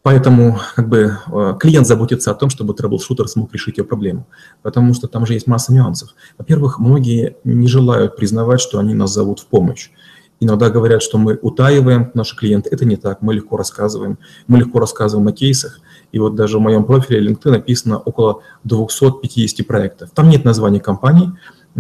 Поэтому 0.02 0.59
как 0.76 0.88
бы, 0.88 1.19
э, 1.30 1.54
клиент 1.61 1.87
заботится 1.87 2.30
о 2.30 2.35
том, 2.35 2.49
чтобы 2.49 2.73
трэблшутер 2.73 3.28
смог 3.28 3.52
решить 3.52 3.76
ее 3.76 3.85
проблему, 3.85 4.26
потому 4.62 4.95
что 4.95 5.09
там 5.09 5.26
же 5.26 5.35
есть 5.35 5.47
масса 5.47 5.75
нюансов. 5.75 6.14
Во-первых, 6.38 6.78
многие 6.78 7.37
не 7.45 7.69
желают 7.69 8.16
признавать, 8.16 8.61
что 8.61 8.78
они 8.78 8.95
нас 8.95 9.12
зовут 9.12 9.40
в 9.40 9.47
помощь. 9.47 9.90
Иногда 10.42 10.71
говорят, 10.71 11.02
что 11.02 11.19
мы 11.19 11.38
утаиваем 11.42 12.11
наши 12.14 12.35
клиенты. 12.35 12.71
Это 12.71 12.87
не 12.87 12.97
так, 12.97 13.21
мы 13.21 13.35
легко 13.35 13.59
рассказываем. 13.59 14.19
Мы 14.47 14.59
легко 14.59 14.78
рассказываем 14.80 15.28
о 15.28 15.33
кейсах. 15.33 15.80
И 16.12 16.19
вот 16.19 16.35
даже 16.35 16.57
в 16.57 16.62
моем 16.62 16.85
профиле 16.85 17.30
LinkedIn 17.30 17.50
написано 17.50 17.99
около 17.99 18.40
250 18.64 19.66
проектов. 19.66 20.11
Там 20.14 20.30
нет 20.30 20.45
названия 20.45 20.80
компаний, 20.80 21.30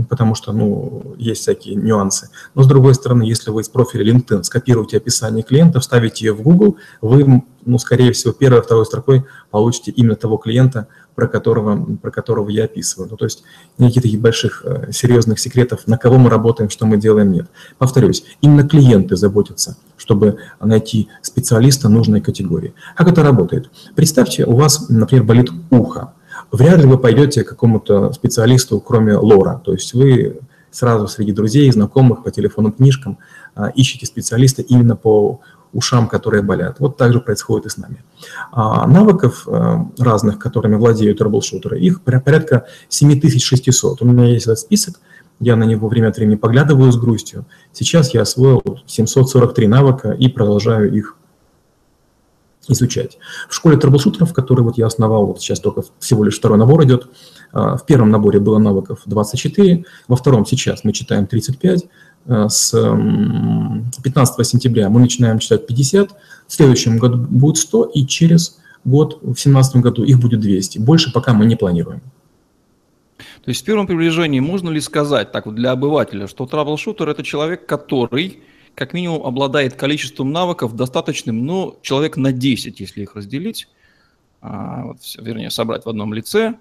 потому 0.04 0.34
что, 0.34 0.52
ну, 0.52 1.14
есть 1.18 1.42
всякие 1.42 1.74
нюансы. 1.74 2.30
Но, 2.54 2.62
с 2.62 2.66
другой 2.66 2.94
стороны, 2.94 3.22
если 3.22 3.50
вы 3.50 3.62
из 3.62 3.68
профиля 3.68 4.12
LinkedIn 4.12 4.42
скопируете 4.44 4.96
описание 4.96 5.42
клиента, 5.42 5.80
вставите 5.80 6.26
ее 6.26 6.32
в 6.32 6.42
Google, 6.42 6.76
вы, 7.00 7.42
ну, 7.64 7.78
скорее 7.78 8.12
всего, 8.12 8.32
первой, 8.32 8.62
второй 8.62 8.86
строкой 8.86 9.24
получите 9.50 9.90
именно 9.90 10.16
того 10.16 10.36
клиента, 10.36 10.88
про 11.14 11.26
которого, 11.28 11.96
про 11.96 12.10
которого 12.10 12.48
я 12.48 12.64
описываю. 12.64 13.10
Ну, 13.10 13.16
то 13.16 13.26
есть 13.26 13.42
никаких 13.78 14.02
таких 14.04 14.20
больших 14.20 14.62
э, 14.64 14.90
серьезных 14.92 15.38
секретов, 15.38 15.86
на 15.86 15.98
кого 15.98 16.18
мы 16.18 16.30
работаем, 16.30 16.70
что 16.70 16.86
мы 16.86 16.96
делаем, 16.96 17.32
нет. 17.32 17.46
Повторюсь, 17.78 18.24
именно 18.40 18.66
клиенты 18.66 19.16
заботятся, 19.16 19.76
чтобы 19.96 20.38
найти 20.60 21.08
специалиста 21.20 21.88
нужной 21.88 22.20
категории. 22.20 22.74
Как 22.96 23.08
это 23.08 23.22
работает? 23.22 23.70
Представьте, 23.94 24.44
у 24.46 24.56
вас, 24.56 24.88
например, 24.88 25.24
болит 25.24 25.50
ухо 25.70 26.14
вряд 26.52 26.78
ли 26.78 26.86
вы 26.86 26.98
пойдете 26.98 27.44
к 27.44 27.48
какому-то 27.48 28.12
специалисту, 28.12 28.80
кроме 28.80 29.16
лора. 29.16 29.60
То 29.64 29.72
есть 29.72 29.94
вы 29.94 30.40
сразу 30.70 31.08
среди 31.08 31.32
друзей, 31.32 31.70
знакомых, 31.70 32.22
по 32.22 32.30
телефонным 32.30 32.72
книжкам 32.72 33.18
а, 33.54 33.68
ищете 33.70 34.06
специалиста 34.06 34.62
именно 34.62 34.96
по 34.96 35.40
ушам, 35.72 36.08
которые 36.08 36.42
болят. 36.42 36.80
Вот 36.80 36.96
так 36.96 37.12
же 37.12 37.20
происходит 37.20 37.66
и 37.66 37.68
с 37.68 37.76
нами. 37.76 38.02
А 38.52 38.86
навыков 38.86 39.46
а, 39.46 39.86
разных, 39.98 40.38
которыми 40.38 40.76
владеют 40.76 41.18
трэблшутеры, 41.18 41.78
их 41.78 42.02
порядка 42.02 42.66
7600. 42.88 44.02
У 44.02 44.04
меня 44.04 44.26
есть 44.26 44.46
этот 44.46 44.58
список, 44.58 45.00
я 45.40 45.56
на 45.56 45.64
него 45.64 45.88
время 45.88 46.08
от 46.08 46.16
времени 46.16 46.36
поглядываю 46.36 46.92
с 46.92 46.96
грустью. 46.96 47.46
Сейчас 47.72 48.12
я 48.12 48.22
освоил 48.22 48.62
743 48.86 49.66
навыка 49.68 50.10
и 50.10 50.28
продолжаю 50.28 50.92
их 50.92 51.16
изучать. 52.70 53.18
В 53.48 53.54
школе 53.54 53.76
трэблшутеров, 53.76 54.32
который 54.32 54.62
вот 54.62 54.78
я 54.78 54.86
основал, 54.86 55.26
вот 55.26 55.40
сейчас 55.40 55.60
только 55.60 55.82
всего 55.98 56.24
лишь 56.24 56.38
второй 56.38 56.58
набор 56.58 56.84
идет, 56.84 57.08
а, 57.52 57.76
в 57.76 57.86
первом 57.86 58.10
наборе 58.10 58.40
было 58.40 58.58
навыков 58.58 59.00
24, 59.06 59.84
во 60.08 60.16
втором 60.16 60.46
сейчас 60.46 60.84
мы 60.84 60.92
читаем 60.92 61.26
35, 61.26 61.86
а, 62.26 62.48
с 62.48 62.70
15 64.02 64.44
сентября 64.44 64.88
мы 64.88 65.00
начинаем 65.00 65.38
читать 65.38 65.66
50, 65.66 66.10
в 66.46 66.52
следующем 66.52 66.98
году 66.98 67.18
будет 67.18 67.56
100, 67.56 67.84
и 67.94 68.06
через 68.06 68.58
год, 68.84 69.18
в 69.22 69.34
2017 69.34 69.76
году, 69.76 70.04
их 70.04 70.18
будет 70.18 70.40
200. 70.40 70.78
Больше 70.78 71.12
пока 71.12 71.32
мы 71.32 71.46
не 71.46 71.56
планируем. 71.56 72.00
То 73.44 73.48
есть 73.50 73.62
в 73.62 73.64
первом 73.64 73.86
приближении 73.86 74.40
можно 74.40 74.70
ли 74.70 74.80
сказать, 74.80 75.32
так 75.32 75.46
вот 75.46 75.54
для 75.54 75.72
обывателя, 75.72 76.26
что 76.26 76.46
траблшутер– 76.46 77.08
это 77.10 77.22
человек, 77.22 77.66
который 77.66 78.42
как 78.74 78.92
минимум 78.92 79.24
обладает 79.24 79.74
количеством 79.74 80.32
навыков 80.32 80.74
достаточным, 80.74 81.44
ну, 81.44 81.78
человек 81.82 82.16
на 82.16 82.32
10, 82.32 82.80
если 82.80 83.02
их 83.02 83.14
разделить, 83.14 83.68
а, 84.40 84.84
вот, 84.84 84.98
вернее, 85.18 85.50
собрать 85.50 85.84
в 85.84 85.88
одном 85.88 86.14
лице, 86.14 86.54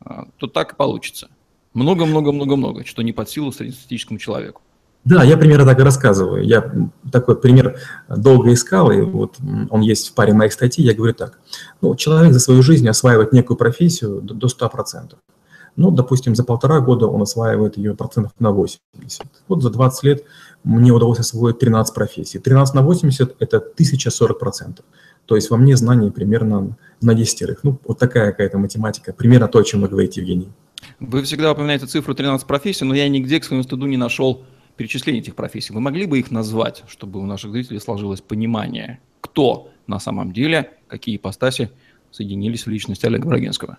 а, 0.00 0.26
то 0.36 0.46
так 0.46 0.72
и 0.72 0.76
получится. 0.76 1.28
Много-много-много-много, 1.74 2.84
что 2.84 3.02
не 3.02 3.12
под 3.12 3.30
силу 3.30 3.52
среднестатистическому 3.52 4.18
человеку. 4.18 4.62
Да, 5.04 5.22
я 5.22 5.36
примерно 5.36 5.64
так 5.64 5.78
и 5.78 5.82
рассказываю. 5.82 6.44
Я 6.44 6.70
такой 7.10 7.40
пример 7.40 7.78
долго 8.08 8.52
искал, 8.52 8.90
и 8.90 9.00
вот 9.00 9.36
он 9.70 9.80
есть 9.80 10.08
в 10.08 10.14
паре 10.14 10.34
моих 10.34 10.52
статей. 10.52 10.82
Я 10.84 10.94
говорю 10.94 11.14
так. 11.14 11.38
Ну, 11.80 11.94
человек 11.94 12.32
за 12.32 12.40
свою 12.40 12.62
жизнь 12.62 12.86
осваивает 12.88 13.32
некую 13.32 13.56
профессию 13.56 14.20
до 14.20 14.48
100%. 14.48 15.14
Ну, 15.76 15.92
допустим, 15.92 16.34
за 16.34 16.44
полтора 16.44 16.80
года 16.80 17.06
он 17.06 17.22
осваивает 17.22 17.76
ее 17.76 17.94
процентов 17.94 18.32
на 18.40 18.50
80. 18.50 19.22
Вот 19.46 19.62
за 19.62 19.70
20 19.70 20.02
лет 20.02 20.24
мне 20.68 20.92
удалось 20.92 21.18
освоить 21.18 21.58
13 21.58 21.94
профессий. 21.94 22.38
13 22.38 22.74
на 22.74 22.82
80– 22.82 23.36
это 23.38 23.56
1040 23.56 24.38
процентов. 24.38 24.84
То 25.24 25.34
есть 25.34 25.50
во 25.50 25.56
мне 25.56 25.76
знаний 25.76 26.10
примерно 26.10 26.76
на 27.00 27.14
десятерых. 27.14 27.64
Ну, 27.64 27.78
вот 27.86 27.98
такая 27.98 28.32
какая-то 28.32 28.58
математика. 28.58 29.12
Примерно 29.14 29.48
то, 29.48 29.58
о 29.58 29.64
чем 29.64 29.80
вы 29.80 29.88
говорите, 29.88 30.20
Евгений. 30.20 30.48
Вы 31.00 31.22
всегда 31.22 31.52
упоминаете 31.52 31.86
цифру 31.86 32.14
13 32.14 32.46
профессий, 32.46 32.84
но 32.84 32.94
я 32.94 33.08
нигде, 33.08 33.40
к 33.40 33.44
своему 33.44 33.62
стыду, 33.62 33.86
не 33.86 33.96
нашел 33.96 34.44
перечисления 34.76 35.22
этих 35.22 35.34
профессий. 35.34 35.72
Вы 35.72 35.80
могли 35.80 36.04
бы 36.04 36.18
их 36.18 36.30
назвать, 36.30 36.84
чтобы 36.86 37.18
у 37.18 37.24
наших 37.24 37.52
зрителей 37.52 37.80
сложилось 37.80 38.20
понимание, 38.20 39.00
кто 39.22 39.70
на 39.86 39.98
самом 39.98 40.32
деле, 40.32 40.72
какие 40.86 41.16
ипостаси 41.16 41.70
соединились 42.10 42.66
в 42.66 42.68
личности 42.68 43.06
Олега 43.06 43.26
Брагинского? 43.26 43.78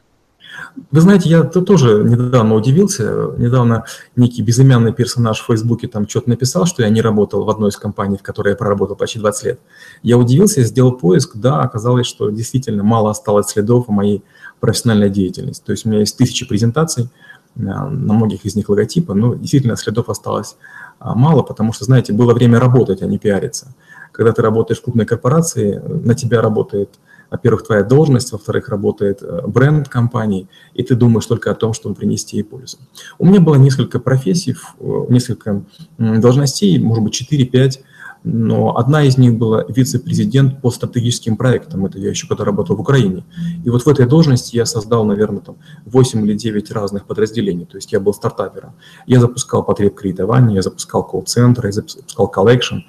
Вы 0.91 1.01
знаете, 1.01 1.29
я 1.29 1.43
тут 1.43 1.67
тоже 1.67 2.03
недавно 2.03 2.55
удивился. 2.55 3.31
Недавно 3.37 3.85
некий 4.15 4.41
безымянный 4.41 4.93
персонаж 4.93 5.39
в 5.39 5.45
Фейсбуке 5.45 5.87
там 5.87 6.07
что-то 6.07 6.29
написал, 6.29 6.65
что 6.65 6.83
я 6.83 6.89
не 6.89 7.01
работал 7.01 7.43
в 7.43 7.49
одной 7.49 7.69
из 7.69 7.77
компаний, 7.77 8.17
в 8.17 8.23
которой 8.23 8.49
я 8.49 8.55
проработал 8.55 8.95
почти 8.95 9.19
20 9.19 9.45
лет. 9.45 9.59
Я 10.03 10.17
удивился, 10.17 10.63
сделал 10.63 10.93
поиск, 10.93 11.35
да, 11.35 11.61
оказалось, 11.61 12.07
что 12.07 12.29
действительно 12.29 12.83
мало 12.83 13.11
осталось 13.11 13.47
следов 13.47 13.89
о 13.89 13.91
моей 13.91 14.23
профессиональной 14.59 15.09
деятельности. 15.09 15.63
То 15.65 15.71
есть 15.71 15.85
у 15.85 15.89
меня 15.89 15.99
есть 15.99 16.17
тысячи 16.17 16.47
презентаций, 16.47 17.09
на 17.55 17.87
многих 17.87 18.45
из 18.45 18.55
них 18.55 18.69
логотипы, 18.69 19.13
но 19.13 19.33
действительно 19.33 19.75
следов 19.75 20.09
осталось 20.09 20.55
а, 20.99 21.15
мало, 21.15 21.43
потому 21.43 21.73
что, 21.73 21.85
знаете, 21.85 22.13
было 22.13 22.33
время 22.33 22.59
работать, 22.59 23.01
а 23.01 23.05
не 23.05 23.17
пиариться. 23.17 23.73
Когда 24.11 24.31
ты 24.31 24.41
работаешь 24.41 24.79
в 24.79 24.83
крупной 24.83 25.05
корпорации, 25.05 25.77
на 25.77 26.15
тебя 26.15 26.41
работает 26.41 26.89
во-первых, 27.29 27.63
твоя 27.63 27.83
должность, 27.83 28.31
во-вторых, 28.31 28.69
работает 28.69 29.21
э, 29.21 29.41
бренд 29.47 29.87
компании, 29.87 30.47
и 30.73 30.83
ты 30.83 30.95
думаешь 30.95 31.25
только 31.25 31.51
о 31.51 31.55
том, 31.55 31.73
чтобы 31.73 31.95
принести 31.95 32.37
ей 32.37 32.43
пользу. 32.43 32.77
У 33.17 33.25
меня 33.25 33.39
было 33.39 33.55
несколько 33.55 33.99
профессий, 33.99 34.55
э, 34.79 35.05
несколько 35.09 35.63
должностей, 35.97 36.79
может 36.79 37.03
быть, 37.03 37.13
4-5, 37.13 37.79
но 38.23 38.77
одна 38.77 39.03
из 39.03 39.17
них 39.17 39.37
была 39.37 39.63
вице-президент 39.69 40.61
по 40.61 40.71
стратегическим 40.71 41.37
проектам. 41.37 41.85
Это 41.85 41.99
я 41.99 42.09
еще 42.09 42.27
когда 42.27 42.43
работал 42.43 42.75
в 42.75 42.81
Украине. 42.81 43.23
И 43.63 43.69
вот 43.69 43.83
в 43.83 43.87
этой 43.87 44.05
должности 44.05 44.57
я 44.57 44.65
создал, 44.65 45.05
наверное, 45.05 45.39
там 45.39 45.55
8 45.85 46.25
или 46.25 46.33
9 46.33 46.71
разных 46.71 47.05
подразделений. 47.05 47.65
То 47.65 47.77
есть 47.77 47.93
я 47.93 47.99
был 48.01 48.13
стартапером. 48.13 48.73
Я 49.07 49.21
запускал 49.21 49.63
потреб 49.63 49.95
кредитования, 49.95 50.55
я 50.55 50.61
запускал 50.61 51.05
колл-центр, 51.05 51.67
я 51.67 51.71
запускал 51.71 52.27
collection, 52.27 52.79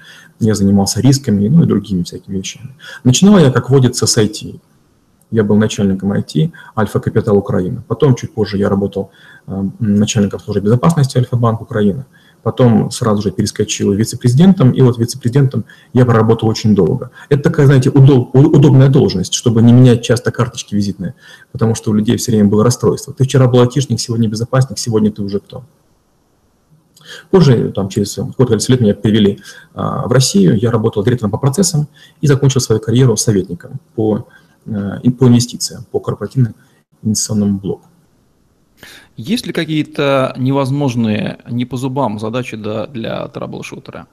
я 0.41 0.55
занимался 0.55 1.01
рисками, 1.01 1.49
ну 1.49 1.63
и 1.63 1.67
другими 1.67 2.03
всякими 2.03 2.39
вещами. 2.39 2.75
Начинал 3.05 3.39
я, 3.39 3.51
как 3.51 3.71
водится, 3.71 4.07
с 4.07 4.19
IT. 4.19 4.61
Я 5.31 5.45
был 5.45 5.57
начальником 5.57 6.13
IT 6.13 6.51
Альфа 6.77 6.99
Капитал 6.99 7.37
Украина. 7.37 7.85
Потом, 7.87 8.15
чуть 8.15 8.35
позже, 8.35 8.59
я 8.59 8.69
работал 8.69 9.11
э, 9.47 9.65
начальником 9.79 10.41
службы 10.41 10.63
безопасности 10.63 11.19
Альфа-Банк 11.19 11.61
Украины. 11.61 12.05
Потом 12.43 12.91
сразу 12.91 13.23
же 13.23 13.31
перескочил 13.31 13.93
вице-президентом, 13.93 14.71
и 14.71 14.81
вот 14.81 14.99
вице-президентом 14.99 15.65
я 15.93 16.07
проработал 16.07 16.49
очень 16.49 16.75
долго. 16.75 17.11
Это 17.29 17.43
такая, 17.43 17.67
знаете, 17.67 17.91
удоб, 17.91 18.35
удобная 18.35 18.89
должность, 18.89 19.35
чтобы 19.35 19.63
не 19.63 19.73
менять 19.73 20.03
часто 20.03 20.33
карточки 20.33 20.75
визитные, 20.75 21.15
потому 21.53 21.75
что 21.75 21.91
у 21.91 21.95
людей 21.95 22.17
все 22.17 22.33
время 22.33 22.49
было 22.49 22.65
расстройство. 22.65 23.13
Ты 23.13 23.25
вчера 23.25 23.47
был 23.47 23.61
айтишник, 23.61 24.01
сегодня 24.01 24.27
безопасник, 24.27 24.79
сегодня 24.79 25.13
ты 25.13 25.23
уже 25.23 25.39
кто? 25.39 25.65
Позже, 27.31 27.73
там, 27.73 27.89
через 27.89 28.17
год 28.19 28.51
или 28.51 28.71
лет 28.71 28.81
меня 28.81 28.95
перевели 28.95 29.41
а, 29.75 30.07
в 30.07 30.13
Россию, 30.13 30.57
я 30.57 30.71
работал 30.71 31.05
директором 31.05 31.31
по 31.31 31.39
процессам 31.39 31.89
и 32.21 32.27
закончил 32.27 32.61
свою 32.61 32.81
карьеру 32.81 33.17
советником 33.17 33.81
по, 33.95 34.29
а, 34.67 35.01
по 35.01 35.29
инвестициям, 35.29 35.85
по 35.91 36.01
корпоративным 36.01 36.55
инвестиционному 37.03 37.59
блоку. 37.59 37.87
Есть 39.17 39.47
ли 39.47 39.53
какие-то 39.53 40.35
невозможные, 40.39 41.41
не 41.51 41.67
по 41.67 41.77
зубам 41.77 42.19
задачи 42.19 42.57
для, 42.57 42.87
для 42.87 43.29
траблшутера? 43.29 44.07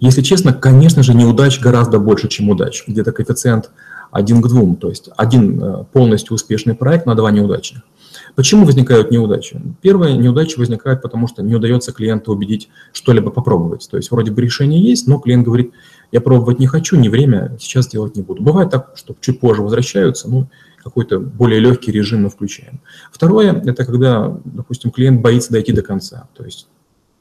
Если 0.00 0.22
честно, 0.22 0.52
конечно 0.52 1.02
же, 1.02 1.14
неудач 1.14 1.60
гораздо 1.60 1.98
больше, 1.98 2.28
чем 2.28 2.48
удач. 2.48 2.84
Где-то 2.86 3.12
коэффициент 3.12 3.70
один 4.10 4.42
к 4.42 4.48
двум, 4.48 4.76
то 4.76 4.88
есть 4.88 5.10
один 5.16 5.62
э, 5.62 5.84
полностью 5.92 6.34
успешный 6.34 6.74
проект 6.74 7.06
на 7.06 7.14
два 7.14 7.30
неудачных. 7.30 7.82
Почему 8.34 8.64
возникают 8.64 9.10
неудачи? 9.10 9.60
Первая 9.80 10.16
неудача 10.16 10.58
возникает, 10.58 11.02
потому 11.02 11.26
что 11.26 11.42
не 11.42 11.54
удается 11.54 11.92
клиенту 11.92 12.32
убедить 12.32 12.68
что-либо 12.92 13.30
попробовать. 13.30 13.88
То 13.90 13.96
есть 13.96 14.10
вроде 14.10 14.30
бы 14.30 14.40
решение 14.42 14.82
есть, 14.82 15.06
но 15.06 15.18
клиент 15.18 15.44
говорит, 15.44 15.72
я 16.12 16.20
пробовать 16.20 16.58
не 16.58 16.66
хочу, 16.66 16.96
не 16.96 17.08
время, 17.08 17.56
сейчас 17.60 17.88
делать 17.88 18.16
не 18.16 18.22
буду. 18.22 18.42
Бывает 18.42 18.70
так, 18.70 18.92
что 18.96 19.14
чуть 19.20 19.40
позже 19.40 19.62
возвращаются, 19.62 20.28
ну, 20.28 20.48
какой-то 20.82 21.20
более 21.20 21.60
легкий 21.60 21.92
режим 21.92 22.22
мы 22.22 22.30
включаем. 22.30 22.80
Второе, 23.12 23.52
это 23.52 23.84
когда, 23.84 24.36
допустим, 24.44 24.90
клиент 24.90 25.20
боится 25.20 25.52
дойти 25.52 25.72
до 25.72 25.82
конца. 25.82 26.28
То 26.34 26.44
есть 26.44 26.68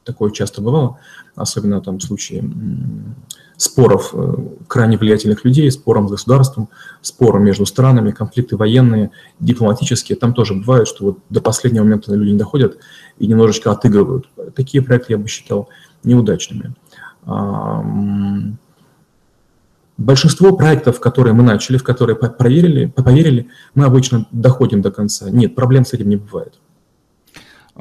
такое 0.10 0.32
часто 0.32 0.62
бывало, 0.62 0.98
особенно 1.36 1.82
там 1.82 1.98
в 1.98 2.04
случае 2.04 2.44
споров 3.58 4.12
э, 4.14 4.36
крайне 4.68 4.98
влиятельных 4.98 5.46
людей, 5.46 5.70
спором 5.72 6.08
с 6.08 6.12
государством, 6.12 6.70
спором 7.02 7.44
между 7.44 7.66
странами, 7.66 8.12
конфликты 8.12 8.56
военные, 8.58 9.12
дипломатические. 9.40 10.18
Там 10.18 10.34
тоже 10.34 10.54
бывает, 10.56 10.88
что 10.88 11.06
вот 11.06 11.18
до 11.30 11.42
последнего 11.42 11.84
момента 11.84 12.16
люди 12.16 12.32
не 12.32 12.38
доходят 12.38 12.78
и 13.20 13.28
немножечко 13.28 13.72
отыгрывают. 13.72 14.30
Такие 14.56 14.82
проекты 14.82 15.14
я 15.14 15.18
бы 15.18 15.28
считал 15.28 15.68
неудачными. 16.04 16.74
Большинство 19.98 20.56
проектов, 20.56 21.02
которые 21.02 21.34
мы 21.34 21.44
начали, 21.44 21.78
в 21.78 21.84
которые 21.84 22.16
проверили, 22.16 22.86
поверили, 22.86 23.50
мы 23.76 23.84
обычно 23.84 24.26
доходим 24.32 24.82
до 24.82 24.92
конца. 24.92 25.30
Нет, 25.30 25.56
проблем 25.56 25.84
с 25.84 25.94
этим 25.94 26.08
не 26.08 26.16
бывает. 26.16 26.54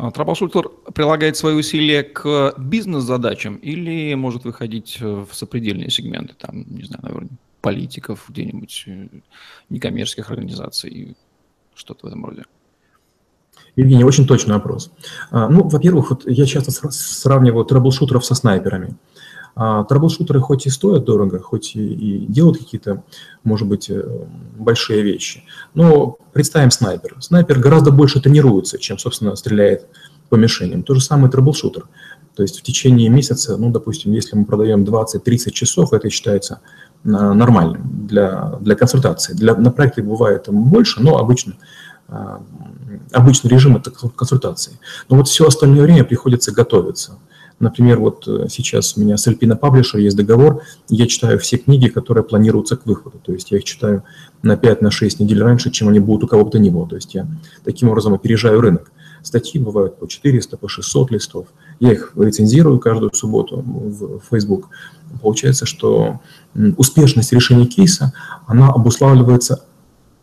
А, 0.00 0.12
Траблшутер 0.12 0.68
прилагает 0.94 1.36
свои 1.36 1.54
усилия 1.54 2.04
к 2.04 2.54
бизнес-задачам 2.56 3.56
или 3.56 4.14
может 4.14 4.44
выходить 4.44 5.00
в 5.00 5.26
сопредельные 5.32 5.90
сегменты, 5.90 6.34
там, 6.38 6.64
не 6.68 6.84
знаю, 6.84 7.02
наверное, 7.02 7.30
политиков, 7.60 8.24
где-нибудь 8.28 8.84
э, 8.86 9.08
некоммерческих 9.70 10.30
организаций, 10.30 11.16
что-то 11.74 12.06
в 12.06 12.08
этом 12.10 12.24
роде? 12.24 12.44
Евгений, 13.74 14.04
очень 14.04 14.24
точный 14.24 14.54
вопрос. 14.54 14.92
А, 15.32 15.48
ну, 15.48 15.68
во-первых, 15.68 16.10
вот 16.10 16.22
я 16.26 16.46
часто 16.46 16.70
сравниваю 16.70 17.64
трэблшутеров 17.64 18.24
со 18.24 18.36
снайперами. 18.36 18.96
А 19.60 19.82
трэблшутеры 19.82 20.40
хоть 20.40 20.66
и 20.66 20.70
стоят 20.70 21.04
дорого, 21.04 21.40
хоть 21.40 21.74
и, 21.74 21.80
и 21.80 22.26
делают 22.26 22.58
какие-то, 22.58 23.02
может 23.42 23.66
быть, 23.66 23.90
э, 23.90 24.04
большие 24.56 25.02
вещи, 25.02 25.42
но 25.74 26.16
представим 26.32 26.70
снайпер. 26.70 27.16
Снайпер 27.18 27.58
гораздо 27.58 27.90
больше 27.90 28.20
тренируется, 28.20 28.78
чем, 28.78 28.98
собственно, 28.98 29.34
стреляет 29.34 29.88
по 30.28 30.36
мишеням. 30.36 30.84
То 30.84 30.94
же 30.94 31.00
самое 31.00 31.28
трэблшутер. 31.28 31.88
То 32.36 32.42
есть 32.44 32.60
в 32.60 32.62
течение 32.62 33.08
месяца, 33.08 33.56
ну, 33.56 33.72
допустим, 33.72 34.12
если 34.12 34.36
мы 34.36 34.44
продаем 34.44 34.84
20-30 34.84 35.50
часов, 35.50 35.92
это 35.92 36.08
считается 36.08 36.60
э, 37.04 37.08
нормальным 37.08 38.06
для, 38.06 38.58
для 38.60 38.76
консультации. 38.76 39.34
Для, 39.34 39.56
на 39.56 39.72
практике 39.72 40.02
бывает 40.02 40.48
больше, 40.48 41.02
но 41.02 41.18
обычно, 41.18 41.54
э, 42.06 42.36
обычный 43.10 43.50
режим– 43.50 43.74
это 43.78 43.90
консультации. 43.90 44.78
Но 45.08 45.16
вот 45.16 45.26
все 45.26 45.48
остальное 45.48 45.82
время 45.82 46.04
приходится 46.04 46.52
готовиться. 46.52 47.18
Например, 47.60 47.98
вот 47.98 48.26
э, 48.28 48.46
сейчас 48.48 48.96
у 48.96 49.00
меня 49.00 49.16
с 49.16 49.26
Alpina 49.26 49.58
Publisher 49.58 50.00
есть 50.00 50.16
договор, 50.16 50.62
я 50.88 51.06
читаю 51.06 51.38
все 51.38 51.56
книги, 51.56 51.88
которые 51.88 52.22
планируются 52.22 52.76
к 52.76 52.86
выходу. 52.86 53.18
То 53.18 53.32
есть 53.32 53.50
я 53.50 53.58
их 53.58 53.64
читаю 53.64 54.04
на 54.42 54.52
5-6 54.52 55.16
на 55.18 55.22
недель 55.24 55.42
раньше, 55.42 55.70
чем 55.70 55.88
они 55.88 55.98
будут 55.98 56.24
у 56.24 56.26
кого 56.28 56.44
бы 56.44 56.50
то 56.52 56.58
ни 56.58 56.70
было. 56.70 56.88
То 56.88 56.94
есть 56.94 57.14
я 57.14 57.26
таким 57.64 57.88
образом 57.88 58.14
опережаю 58.14 58.60
рынок. 58.60 58.92
Статьи 59.22 59.60
бывают 59.60 59.98
по 59.98 60.06
400, 60.06 60.56
по 60.56 60.68
600 60.68 61.10
листов. 61.10 61.46
Я 61.80 61.92
их 61.92 62.12
рецензирую 62.16 62.78
каждую 62.78 63.12
субботу 63.12 63.62
в 63.66 64.20
Facebook. 64.30 64.68
Получается, 65.20 65.66
что 65.66 66.20
успешность 66.76 67.32
решения 67.32 67.66
кейса, 67.66 68.12
она 68.46 68.68
обуславливается 68.68 69.64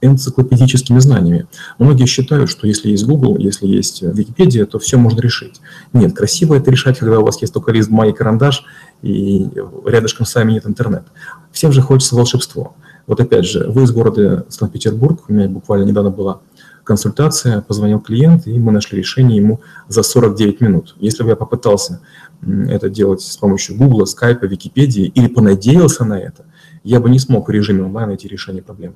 энциклопедическими 0.02 1.00
знаниями. 1.00 1.48
Многие 1.80 2.06
считают, 2.06 2.50
что 2.50 2.68
если 2.68 2.90
есть 2.90 3.06
Google, 3.06 3.38
если 3.38 3.68
есть 3.68 4.02
Википедия, 4.02 4.66
то 4.66 4.80
все 4.80 4.98
можно 4.98 5.20
решить. 5.20 5.62
Нет, 5.94 6.16
красиво 6.16 6.56
это 6.56 6.72
решать, 6.72 7.00
когда 7.00 7.20
у 7.20 7.26
вас 7.26 7.42
есть 7.42 7.54
только 7.54 7.72
лист 7.72 7.90
бумаги, 7.90 8.12
карандаш, 8.12 8.66
и 9.02 9.48
рядышком 9.86 10.26
с 10.26 10.36
вами 10.36 10.54
нет 10.54 10.66
интернет. 10.66 11.04
Всем 11.52 11.72
же 11.72 11.82
хочется 11.82 12.16
волшебство. 12.16 12.76
Вот 13.08 13.20
опять 13.20 13.46
же, 13.46 13.68
вы 13.70 13.84
из 13.84 13.92
города 13.92 14.46
Санкт-Петербург, 14.50 15.24
у 15.28 15.34
меня 15.34 15.48
буквально 15.48 15.86
недавно 15.86 16.10
была 16.10 16.42
консультация, 16.84 17.62
позвонил 17.62 18.00
клиент, 18.00 18.48
и 18.48 18.58
мы 18.58 18.72
нашли 18.72 18.98
решение 18.98 19.38
ему 19.38 19.62
за 19.88 20.04
49 20.04 20.62
минут. 20.62 20.96
Если 21.00 21.24
бы 21.24 21.30
я 21.30 21.36
попытался 21.36 22.02
это 22.42 22.90
делать 22.90 23.22
с 23.22 23.38
помощью 23.38 23.76
Google, 23.76 24.04
Skype, 24.04 24.48
Википедии 24.48 25.06
или 25.06 25.28
понадеялся 25.28 26.06
на 26.06 26.20
это, 26.20 26.46
я 26.84 27.00
бы 27.00 27.10
не 27.10 27.20
смог 27.20 27.48
в 27.48 27.52
режиме 27.52 27.84
онлайн 27.84 28.10
найти 28.10 28.28
решение 28.28 28.62
проблемы. 28.62 28.96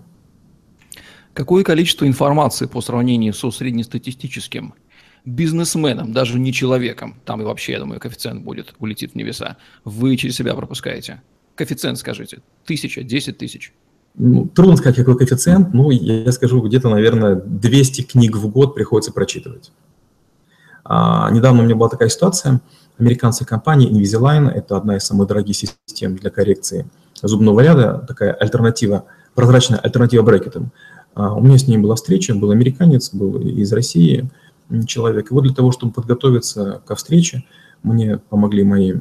Какое 1.33 1.63
количество 1.63 2.05
информации 2.05 2.65
по 2.65 2.81
сравнению 2.81 3.33
со 3.33 3.51
среднестатистическим 3.51 4.73
бизнесменом, 5.25 6.11
даже 6.11 6.39
не 6.39 6.51
человеком, 6.51 7.15
там 7.25 7.41
и 7.41 7.45
вообще, 7.45 7.73
я 7.73 7.79
думаю, 7.79 7.99
коэффициент 7.99 8.43
будет, 8.43 8.73
улетит 8.79 9.13
в 9.13 9.15
небеса, 9.15 9.57
вы 9.85 10.15
через 10.17 10.35
себя 10.35 10.53
пропускаете? 10.55 11.21
Коэффициент 11.55 11.97
скажите, 11.97 12.39
тысяча, 12.65 13.03
десять 13.03 13.37
тысяч? 13.37 13.73
Ну, 14.15 14.47
трудно 14.47 14.75
сказать, 14.75 14.95
какой 14.95 15.17
коэффициент, 15.17 15.73
ну, 15.73 15.91
я 15.91 16.31
скажу, 16.31 16.61
где-то, 16.61 16.89
наверное, 16.89 17.35
200 17.35 18.01
книг 18.03 18.35
в 18.35 18.47
год 18.49 18.75
приходится 18.75 19.13
прочитывать. 19.13 19.71
А, 20.83 21.29
недавно 21.31 21.61
у 21.61 21.65
меня 21.65 21.75
была 21.75 21.89
такая 21.89 22.09
ситуация, 22.09 22.61
американская 22.97 23.47
компания 23.47 23.89
Invisalign, 23.89 24.49
это 24.49 24.75
одна 24.75 24.97
из 24.97 25.03
самых 25.03 25.27
дорогих 25.27 25.55
систем 25.55 26.15
для 26.15 26.29
коррекции 26.29 26.89
зубного 27.21 27.61
ряда, 27.61 28.03
такая 28.07 28.33
альтернатива, 28.33 29.05
прозрачная 29.35 29.79
альтернатива 29.79 30.23
брекетам. 30.23 30.71
А, 31.13 31.33
у 31.33 31.41
меня 31.41 31.57
с 31.57 31.67
ней 31.67 31.77
была 31.77 31.95
встреча, 31.95 32.33
был 32.35 32.51
американец, 32.51 33.13
был 33.13 33.39
из 33.39 33.71
России 33.73 34.29
человек. 34.85 35.31
И 35.31 35.33
вот 35.33 35.43
для 35.43 35.53
того, 35.53 35.71
чтобы 35.71 35.93
подготовиться 35.93 36.81
ко 36.85 36.95
встрече, 36.95 37.43
мне 37.83 38.17
помогли 38.17 38.63
мои 38.63 38.93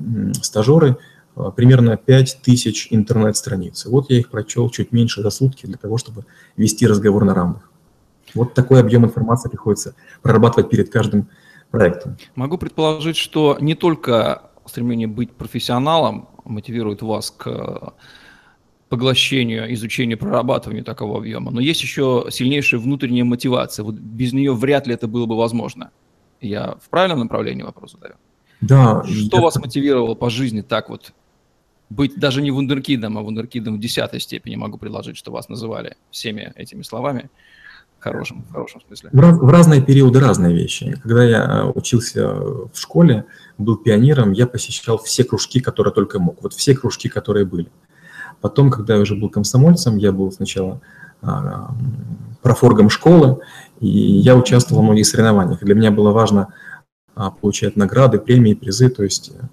стажеры, 0.43 0.97
а, 1.37 1.51
примерно 1.51 1.97
5000 1.97 2.89
интернет-страниц. 2.91 3.87
Вот 3.87 4.11
я 4.11 4.19
их 4.19 4.31
прочел 4.31 4.71
чуть 4.71 4.93
меньше 4.93 5.23
за 5.23 5.31
сутки 5.31 5.67
для 5.67 5.77
того, 5.77 5.99
чтобы 5.99 6.25
вести 6.57 6.87
разговор 6.87 7.25
на 7.25 7.35
равных. 7.35 7.71
Вот 8.35 8.55
такой 8.55 8.81
объем 8.81 9.05
информации 9.05 9.49
приходится 9.49 9.95
прорабатывать 10.23 10.71
перед 10.71 10.91
каждым 10.91 11.29
проектом. 11.71 12.17
Могу 12.35 12.59
предположить, 12.59 13.17
что 13.17 13.57
не 13.61 13.75
только 13.75 14.43
стремление 14.67 15.09
быть 15.09 15.33
профессионалом 15.33 16.29
мотивирует 16.45 17.03
вас 17.03 17.31
к 17.31 17.95
поглощению, 18.89 19.73
изучению, 19.75 20.19
прорабатыванию 20.19 20.85
такого 20.85 21.19
объема. 21.19 21.51
Но 21.51 21.61
есть 21.61 21.83
еще 21.83 22.27
сильнейшая 22.31 22.81
внутренняя 22.81 23.25
мотивация. 23.25 23.85
Вот 23.85 23.97
без 23.97 24.33
нее 24.33 24.55
вряд 24.55 24.87
ли 24.87 24.95
это 24.95 25.07
было 25.09 25.27
бы 25.27 25.37
возможно. 25.37 25.91
Я 26.41 26.77
в 26.83 26.89
правильном 26.89 27.21
направлении 27.21 27.63
вопрос 27.63 27.93
задаю? 27.93 28.15
Да. 28.61 29.05
Что 29.05 29.37
я... 29.37 29.43
вас 29.43 29.57
мотивировало 29.57 30.15
по 30.15 30.31
жизни 30.31 30.63
так 30.63 30.89
вот 30.89 31.13
быть 31.91 32.19
даже 32.19 32.43
не 32.43 32.51
вундеркидом, 32.51 33.19
а 33.19 33.23
вундеркидом 33.23 33.77
в 33.77 33.81
десятой 33.81 34.21
степени, 34.21 34.57
могу 34.57 34.79
предложить, 34.79 35.17
что 35.17 35.33
вас 35.33 35.49
называли 35.49 35.97
всеми 36.11 36.53
этими 36.55 36.83
словами, 36.83 37.31
в 37.99 38.03
хорошем, 38.03 38.45
в 38.49 38.53
хорошем 38.53 38.81
смысле. 38.87 39.11
В, 39.13 39.19
раз, 39.19 39.39
в 39.39 39.49
разные 39.49 39.83
периоды 39.83 40.21
разные 40.21 40.55
вещи. 40.55 40.97
Когда 41.03 41.25
я 41.25 41.45
э, 41.45 41.65
учился 41.75 42.29
в 42.35 42.75
школе, 42.75 43.25
был 43.57 43.77
пионером, 43.77 44.33
я 44.33 44.47
посещал 44.47 44.99
все 44.99 45.25
кружки, 45.25 45.61
которые 45.61 45.93
только 45.93 46.19
мог. 46.19 46.43
Вот 46.43 46.53
все 46.53 46.77
кружки, 46.77 47.09
которые 47.09 47.45
были. 47.45 47.69
Потом, 48.41 48.71
когда 48.71 48.95
я 48.95 49.01
уже 49.01 49.15
был 49.15 49.31
комсомольцем, 49.31 49.97
я 49.97 50.13
был 50.13 50.31
сначала 50.33 50.81
а, 51.23 51.75
профоргом 52.43 52.91
школы, 52.91 53.41
и 53.81 53.89
я 53.89 54.37
участвовал 54.37 54.83
в 54.83 54.85
многих 54.85 55.07
соревнованиях. 55.07 55.61
Для 55.61 55.75
меня 55.75 55.91
было 55.91 56.13
важно 56.13 56.49
а, 57.15 57.31
получать 57.31 57.77
награды, 57.77 58.19
премии, 58.19 58.55
призы, 58.55 58.89
то 58.89 59.03
есть 59.03 59.33
Эм, 59.33 59.49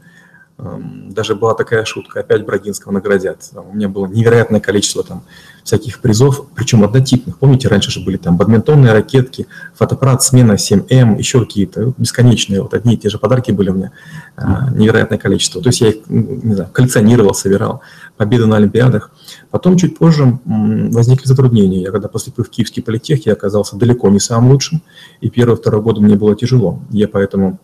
даже 0.58 1.36
была 1.36 1.54
такая 1.54 1.84
шутка, 1.84 2.22
опять 2.22 2.46
Брагинского 2.46 2.94
наградят. 2.94 3.50
У 3.54 3.76
меня 3.76 3.90
было 3.90 4.08
невероятное 4.08 4.62
количество 4.62 5.04
там 5.04 5.24
всяких 5.66 6.00
призов, 6.00 6.46
причем 6.56 6.84
однотипных. 6.86 7.40
Помните, 7.40 7.68
раньше 7.68 7.92
же 7.92 8.00
были 8.00 8.16
там 8.16 8.38
бадминтонные 8.38 8.94
ракетки, 8.94 9.48
фотоаппарат, 9.74 10.24
смена 10.24 10.54
7М, 10.54 11.18
еще 11.18 11.42
какие-то 11.42 11.94
бесконечные. 11.98 12.62
Вот 12.62 12.74
одни 12.74 12.94
и 12.94 12.98
те 12.98 13.10
же 13.10 13.18
подарки 13.18 13.52
были 13.52 13.70
у 13.72 13.74
меня, 13.74 13.92
э, 14.38 14.44
невероятное 14.76 15.18
количество. 15.18 15.62
То 15.62 15.70
есть 15.70 15.82
я 15.82 15.90
их, 15.90 16.08
не 16.08 16.54
знаю, 16.54 16.70
коллекционировал, 16.72 17.34
собирал, 17.34 17.82
победы 18.16 18.46
на 18.46 18.56
Олимпиадах. 18.56 19.12
Потом 19.52 19.76
чуть 19.76 19.98
позже 19.98 20.40
возникли 20.46 21.26
затруднения. 21.26 21.82
Я 21.82 21.92
когда 21.92 22.08
поступил 22.08 22.46
в 22.46 22.50
Киевский 22.50 22.82
политех, 22.82 23.26
я 23.26 23.34
оказался 23.34 23.76
далеко 23.76 24.08
не 24.10 24.20
самым 24.20 24.52
лучшим, 24.52 24.82
и 25.20 25.30
первый-второй 25.30 25.82
год 25.82 26.00
мне 26.00 26.16
было 26.16 26.34
тяжело. 26.34 26.80
Я 26.92 27.10
поэтому 27.10 27.60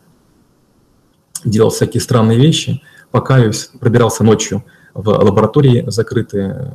делал 1.43 1.69
всякие 1.69 2.01
странные 2.01 2.37
вещи, 2.37 2.81
покаюсь, 3.11 3.69
пробирался 3.79 4.23
ночью 4.23 4.63
в 4.93 5.07
лаборатории 5.09 5.83
закрытые, 5.87 6.73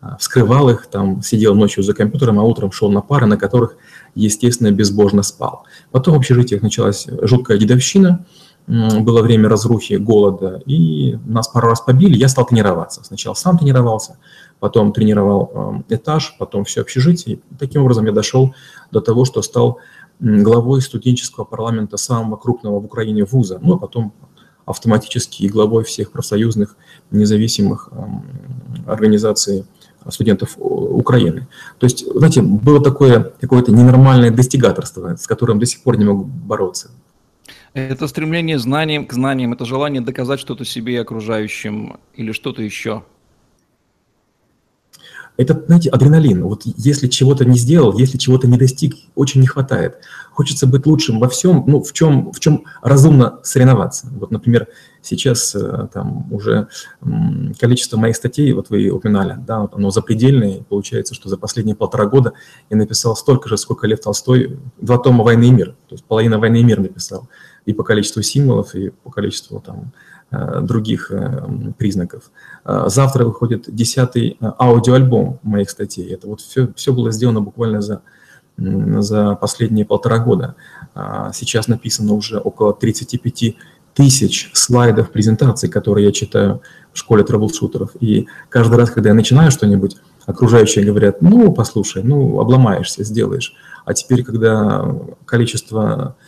э, 0.00 0.06
вскрывал 0.18 0.70
их, 0.70 0.86
там 0.86 1.22
сидел 1.22 1.54
ночью 1.54 1.82
за 1.82 1.94
компьютером, 1.94 2.38
а 2.38 2.42
утром 2.42 2.72
шел 2.72 2.90
на 2.90 3.00
пары, 3.00 3.26
на 3.26 3.36
которых, 3.36 3.76
естественно, 4.14 4.70
безбожно 4.70 5.22
спал. 5.22 5.64
Потом 5.90 6.14
в 6.14 6.18
общежитиях 6.18 6.62
началась 6.62 7.06
жуткая 7.22 7.58
дедовщина, 7.58 8.24
было 8.66 9.20
время 9.20 9.48
разрухи, 9.48 9.94
голода, 9.94 10.62
и 10.64 11.18
нас 11.26 11.48
пару 11.48 11.68
раз 11.68 11.82
побили, 11.82 12.16
я 12.16 12.28
стал 12.28 12.46
тренироваться. 12.46 13.04
Сначала 13.04 13.34
сам 13.34 13.58
тренировался, 13.58 14.16
потом 14.58 14.92
тренировал 14.92 15.82
э, 15.88 15.96
этаж, 15.96 16.34
потом 16.38 16.64
все 16.64 16.80
общежитие. 16.80 17.40
Таким 17.58 17.82
образом 17.82 18.06
я 18.06 18.12
дошел 18.12 18.54
до 18.90 19.00
того, 19.00 19.26
что 19.26 19.42
стал 19.42 19.80
главой 20.20 20.80
студенческого 20.80 21.44
парламента 21.44 21.96
самого 21.96 22.36
крупного 22.36 22.80
в 22.80 22.84
Украине 22.84 23.24
вуза, 23.24 23.58
ну 23.62 23.74
а 23.74 23.78
потом 23.78 24.12
автоматически 24.66 25.42
и 25.42 25.48
главой 25.48 25.84
всех 25.84 26.10
профсоюзных 26.10 26.76
независимых 27.10 27.90
организаций 28.86 29.64
студентов 30.08 30.56
Украины. 30.58 31.46
То 31.78 31.84
есть, 31.84 32.04
знаете, 32.14 32.42
было 32.42 32.82
такое 32.82 33.32
какое-то 33.40 33.72
ненормальное 33.72 34.30
достигаторство, 34.30 35.16
с 35.16 35.26
которым 35.26 35.58
до 35.58 35.66
сих 35.66 35.82
пор 35.82 35.98
не 35.98 36.04
могу 36.04 36.24
бороться. 36.24 36.90
Это 37.72 38.06
стремление 38.06 38.58
знаниям 38.58 39.06
к 39.06 39.12
знаниям, 39.12 39.52
это 39.52 39.64
желание 39.64 40.00
доказать 40.00 40.40
что-то 40.40 40.64
себе 40.64 40.94
и 40.94 40.98
окружающим 40.98 41.98
или 42.14 42.32
что-то 42.32 42.62
еще? 42.62 43.02
Это, 45.36 45.64
знаете, 45.66 45.90
адреналин. 45.90 46.44
Вот 46.44 46.62
если 46.64 47.08
чего-то 47.08 47.44
не 47.44 47.58
сделал, 47.58 47.98
если 47.98 48.18
чего-то 48.18 48.46
не 48.46 48.56
достиг, 48.56 48.94
очень 49.16 49.40
не 49.40 49.48
хватает. 49.48 49.98
Хочется 50.30 50.66
быть 50.68 50.86
лучшим 50.86 51.18
во 51.18 51.28
всем, 51.28 51.64
ну, 51.66 51.82
в 51.82 51.92
чем, 51.92 52.32
в 52.32 52.38
чем 52.38 52.64
разумно 52.82 53.40
соревноваться. 53.42 54.06
Вот, 54.12 54.30
например, 54.30 54.68
сейчас 55.02 55.54
э, 55.56 55.88
там 55.92 56.32
уже 56.32 56.68
количество 57.58 57.96
моих 57.96 58.14
статей, 58.14 58.52
вот 58.52 58.70
вы 58.70 58.88
упоминали, 58.90 59.36
да, 59.44 59.68
оно 59.72 59.90
запредельное. 59.90 60.62
Получается, 60.68 61.14
что 61.14 61.28
за 61.28 61.36
последние 61.36 61.74
полтора 61.74 62.06
года 62.06 62.34
я 62.70 62.76
написал 62.76 63.16
столько 63.16 63.48
же, 63.48 63.56
сколько 63.56 63.88
Лев 63.88 64.00
Толстой, 64.00 64.58
два 64.80 64.98
тома 64.98 65.24
«Войны 65.24 65.48
и 65.48 65.50
мир». 65.50 65.70
То 65.88 65.94
есть 65.94 66.04
половина 66.04 66.38
«Войны 66.38 66.60
и 66.60 66.64
мир» 66.64 66.78
написал. 66.78 67.28
И 67.66 67.72
по 67.72 67.82
количеству 67.82 68.22
символов, 68.22 68.74
и 68.76 68.90
по 68.90 69.10
количеству 69.10 69.60
там 69.60 69.92
других 70.62 71.10
э, 71.10 71.48
признаков. 71.78 72.30
Э, 72.64 72.84
завтра 72.86 73.24
выходит 73.24 73.64
десятый 73.66 74.38
аудиоальбом 74.40 75.38
моих 75.42 75.70
статей. 75.70 76.12
Это 76.12 76.26
вот 76.26 76.40
все, 76.40 76.72
все 76.74 76.92
было 76.92 77.10
сделано 77.10 77.40
буквально 77.40 77.80
за, 77.80 78.02
за 78.56 79.34
последние 79.34 79.84
полтора 79.84 80.18
года. 80.18 80.54
Сейчас 81.32 81.66
написано 81.66 82.12
уже 82.14 82.38
около 82.38 82.72
35 82.72 83.56
тысяч 83.94 84.50
слайдов 84.54 85.10
презентаций, 85.10 85.68
которые 85.68 86.06
я 86.06 86.12
читаю 86.12 86.62
в 86.92 86.98
школе 86.98 87.24
трэблшутеров. 87.24 87.90
И 88.00 88.28
каждый 88.48 88.76
раз, 88.76 88.90
когда 88.90 89.08
я 89.10 89.14
начинаю 89.14 89.50
что-нибудь, 89.50 89.96
окружающие 90.26 90.84
говорят, 90.84 91.20
ну, 91.20 91.52
послушай, 91.52 92.04
ну, 92.04 92.38
обломаешься, 92.38 93.02
сделаешь. 93.02 93.54
А 93.84 93.92
теперь, 93.92 94.22
когда 94.22 94.88
количество 95.26 96.16
Э, 96.18 96.23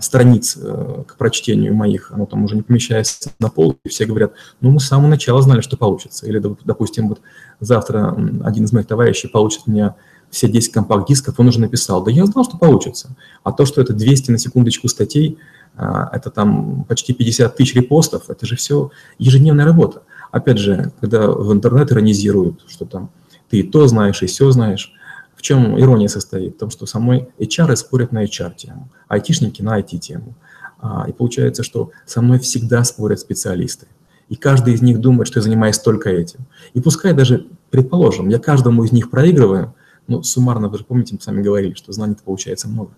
страниц 0.00 0.56
э, 0.56 1.04
к 1.06 1.16
прочтению 1.16 1.74
моих, 1.74 2.10
оно 2.10 2.24
там 2.24 2.44
уже 2.44 2.56
не 2.56 2.62
помещается 2.62 3.30
на 3.38 3.50
пол, 3.50 3.76
и 3.84 3.88
все 3.88 4.06
говорят, 4.06 4.32
ну, 4.60 4.70
мы 4.70 4.80
с 4.80 4.86
самого 4.86 5.08
начала 5.08 5.42
знали, 5.42 5.60
что 5.60 5.76
получится. 5.76 6.26
Или, 6.26 6.42
допустим, 6.64 7.08
вот 7.08 7.20
завтра 7.60 8.16
один 8.42 8.64
из 8.64 8.72
моих 8.72 8.86
товарищей 8.86 9.28
получит 9.28 9.62
у 9.66 9.70
меня 9.70 9.94
все 10.30 10.48
10 10.48 10.72
компакт-дисков, 10.72 11.34
он 11.38 11.48
уже 11.48 11.60
написал, 11.60 12.02
да 12.02 12.10
я 12.10 12.24
знал, 12.26 12.44
что 12.44 12.56
получится. 12.56 13.14
А 13.44 13.52
то, 13.52 13.66
что 13.66 13.80
это 13.82 13.92
200 13.92 14.30
на 14.30 14.38
секундочку 14.38 14.88
статей, 14.88 15.38
э, 15.76 15.84
это 16.12 16.30
там 16.30 16.84
почти 16.84 17.12
50 17.12 17.54
тысяч 17.54 17.74
репостов, 17.74 18.30
это 18.30 18.46
же 18.46 18.56
все 18.56 18.90
ежедневная 19.18 19.66
работа. 19.66 20.02
Опять 20.32 20.58
же, 20.58 20.90
когда 21.00 21.28
в 21.28 21.52
интернет 21.52 21.92
иронизируют, 21.92 22.64
что 22.66 22.86
там 22.86 23.10
ты 23.50 23.58
и 23.58 23.62
то 23.62 23.86
знаешь, 23.86 24.22
и 24.22 24.26
все 24.26 24.50
знаешь, 24.50 24.92
в 25.36 25.42
чем 25.42 25.78
ирония 25.78 26.08
состоит? 26.08 26.54
В 26.56 26.58
том, 26.58 26.70
что 26.70 26.86
самой 26.86 27.28
HR 27.38 27.76
спорят 27.76 28.10
на 28.10 28.24
HR-тему, 28.24 28.88
айтишники 29.06 29.62
на 29.62 29.78
IT-тему. 29.78 30.34
А, 30.78 31.06
и 31.08 31.12
получается, 31.12 31.62
что 31.62 31.90
со 32.06 32.20
мной 32.22 32.38
всегда 32.38 32.82
спорят 32.84 33.20
специалисты. 33.20 33.86
И 34.28 34.34
каждый 34.34 34.74
из 34.74 34.82
них 34.82 35.00
думает, 35.00 35.28
что 35.28 35.38
я 35.38 35.42
занимаюсь 35.42 35.78
только 35.78 36.10
этим. 36.10 36.40
И 36.74 36.80
пускай 36.80 37.12
даже, 37.12 37.46
предположим, 37.70 38.28
я 38.28 38.38
каждому 38.38 38.82
из 38.84 38.92
них 38.92 39.10
проигрываю, 39.10 39.74
но 40.08 40.22
суммарно, 40.22 40.68
вы 40.68 40.78
же 40.78 40.84
помните, 40.84 41.14
мы 41.14 41.20
сами 41.20 41.42
говорили, 41.42 41.74
что 41.74 41.92
знаний 41.92 42.16
получается 42.24 42.68
много. 42.68 42.90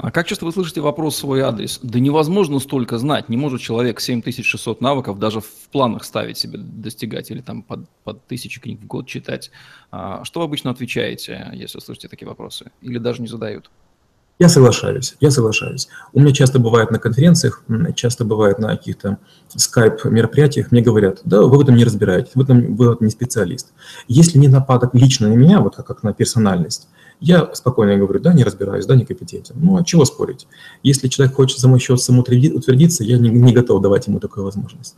А 0.00 0.12
как 0.12 0.28
часто 0.28 0.44
вы 0.44 0.52
слышите 0.52 0.80
вопрос 0.80 1.16
в 1.16 1.18
свой 1.18 1.40
адрес? 1.40 1.80
Да 1.82 1.98
невозможно 1.98 2.60
столько 2.60 2.98
знать, 2.98 3.28
не 3.28 3.36
может 3.36 3.60
человек 3.60 3.98
7600 3.98 4.80
навыков 4.80 5.18
даже 5.18 5.40
в 5.40 5.68
планах 5.72 6.04
ставить 6.04 6.38
себе 6.38 6.56
достигать 6.56 7.32
или 7.32 7.40
там 7.40 7.62
под, 7.62 7.88
под 8.04 8.24
тысячи 8.28 8.60
книг 8.60 8.80
в 8.80 8.86
год 8.86 9.08
читать. 9.08 9.50
А 9.90 10.24
что 10.24 10.38
вы 10.38 10.44
обычно 10.44 10.70
отвечаете, 10.70 11.50
если 11.52 11.80
слышите 11.80 12.06
такие 12.06 12.28
вопросы? 12.28 12.70
Или 12.80 12.98
даже 12.98 13.22
не 13.22 13.26
задают? 13.26 13.72
Я 14.38 14.48
соглашаюсь, 14.48 15.16
я 15.18 15.32
соглашаюсь. 15.32 15.88
У 16.12 16.20
меня 16.20 16.32
часто 16.32 16.60
бывает 16.60 16.92
на 16.92 17.00
конференциях, 17.00 17.64
часто 17.96 18.24
бывает 18.24 18.60
на 18.60 18.68
каких-то 18.68 19.18
скайп-мероприятиях, 19.48 20.70
мне 20.70 20.80
говорят, 20.80 21.22
да, 21.24 21.42
вы 21.42 21.58
в 21.58 21.60
этом 21.60 21.74
не 21.74 21.82
разбираетесь, 21.82 22.36
в 22.36 22.40
этом 22.40 22.76
вы 22.76 22.96
не 23.00 23.10
специалист. 23.10 23.72
Если 24.06 24.38
не 24.38 24.46
нападок 24.46 24.94
лично 24.94 25.26
на 25.26 25.34
меня, 25.34 25.60
вот 25.60 25.74
как 25.74 26.04
на 26.04 26.12
персональность, 26.12 26.86
я 27.20 27.50
спокойно 27.52 27.96
говорю, 27.96 28.20
да, 28.20 28.32
не 28.32 28.44
разбираюсь, 28.44 28.86
да, 28.86 28.94
некомпетентен. 28.94 29.56
Ну, 29.58 29.76
а 29.76 29.84
чего 29.84 30.04
спорить? 30.04 30.46
Если 30.84 31.08
человек 31.08 31.34
хочет 31.34 31.58
за 31.58 31.66
мой 31.68 31.80
счет 31.80 32.00
самоутвердиться, 32.00 33.02
я 33.02 33.18
не, 33.18 33.28
не 33.28 33.52
готов 33.52 33.82
давать 33.82 34.06
ему 34.06 34.20
такую 34.20 34.44
возможность. 34.44 34.96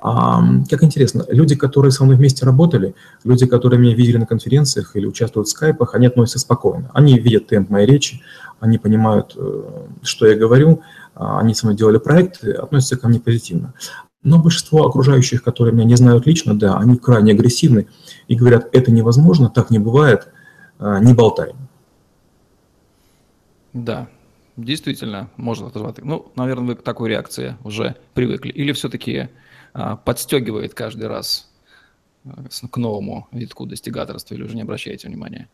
А, 0.00 0.42
как 0.70 0.82
интересно, 0.82 1.26
люди, 1.28 1.56
которые 1.56 1.92
со 1.92 2.04
мной 2.04 2.16
вместе 2.16 2.46
работали, 2.46 2.94
люди, 3.22 3.46
которые 3.46 3.78
меня 3.78 3.94
видели 3.94 4.16
на 4.16 4.26
конференциях 4.26 4.96
или 4.96 5.06
участвуют 5.06 5.48
в 5.48 5.50
скайпах, 5.50 5.94
они 5.94 6.06
относятся 6.06 6.38
спокойно. 6.38 6.90
Они 6.94 7.18
видят 7.18 7.48
темп 7.48 7.68
моей 7.68 7.86
речи, 7.86 8.22
они 8.60 8.78
понимают, 8.78 9.34
э, 9.36 9.62
что 10.02 10.26
я 10.26 10.36
говорю, 10.36 10.80
а, 11.14 11.38
они 11.38 11.52
со 11.52 11.66
мной 11.66 11.76
делали 11.76 11.98
проекты, 11.98 12.52
относятся 12.52 12.96
ко 12.96 13.08
мне 13.08 13.20
позитивно. 13.20 13.74
Но 14.22 14.38
большинство 14.38 14.86
окружающих, 14.86 15.42
которые 15.42 15.74
меня 15.74 15.84
не 15.84 15.96
знают 15.96 16.26
лично, 16.26 16.58
да, 16.58 16.78
они 16.78 16.96
крайне 16.96 17.32
агрессивны 17.32 17.88
и 18.26 18.34
говорят, 18.34 18.68
это 18.72 18.90
невозможно, 18.90 19.50
так 19.50 19.68
не 19.70 19.78
бывает– 19.78 20.28
не 20.78 21.14
болтай. 21.14 21.52
Да, 23.72 24.08
действительно, 24.56 25.30
можно 25.36 25.68
отозваться. 25.68 26.02
Ну, 26.04 26.30
наверное, 26.36 26.68
вы 26.68 26.74
к 26.76 26.82
такой 26.82 27.10
реакции 27.10 27.56
уже 27.64 27.96
привыкли. 28.14 28.50
Или 28.50 28.72
все-таки 28.72 29.28
а, 29.72 29.96
подстегивает 29.96 30.74
каждый 30.74 31.06
раз 31.08 31.50
а, 32.24 32.44
к 32.70 32.76
новому 32.76 33.28
витку 33.32 33.66
достигаторства, 33.66 34.34
или 34.34 34.42
уже 34.42 34.56
не 34.56 34.62
обращаете 34.62 35.08
внимания? 35.08 35.48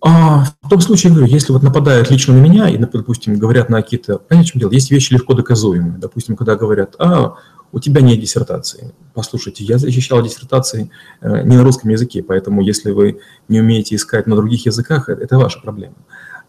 А, 0.00 0.44
в 0.62 0.68
том 0.68 0.80
случае, 0.80 1.12
говорю, 1.12 1.26
если 1.26 1.52
вот 1.52 1.62
нападают 1.62 2.10
лично 2.10 2.34
на 2.34 2.40
меня 2.40 2.68
и, 2.68 2.76
допустим, 2.76 3.38
говорят 3.38 3.68
на 3.68 3.82
какие-то... 3.82 4.18
Понятно, 4.18 4.48
в 4.48 4.52
чем 4.52 4.60
дело? 4.60 4.70
Есть 4.70 4.90
вещи 4.90 5.12
легко 5.12 5.34
доказуемые. 5.34 5.98
Допустим, 5.98 6.36
когда 6.36 6.54
говорят, 6.56 6.96
а, 6.98 7.34
у 7.72 7.80
тебя 7.80 8.00
нет 8.00 8.20
диссертации. 8.20 8.92
Послушайте, 9.14 9.64
я 9.64 9.78
защищал 9.78 10.22
диссертации 10.22 10.90
э, 11.20 11.42
не 11.42 11.56
на 11.56 11.64
русском 11.64 11.90
языке, 11.90 12.22
поэтому 12.22 12.62
если 12.62 12.90
вы 12.90 13.20
не 13.48 13.60
умеете 13.60 13.94
искать 13.94 14.26
на 14.26 14.36
других 14.36 14.66
языках, 14.66 15.08
это 15.08 15.38
ваша 15.38 15.60
проблема. 15.60 15.96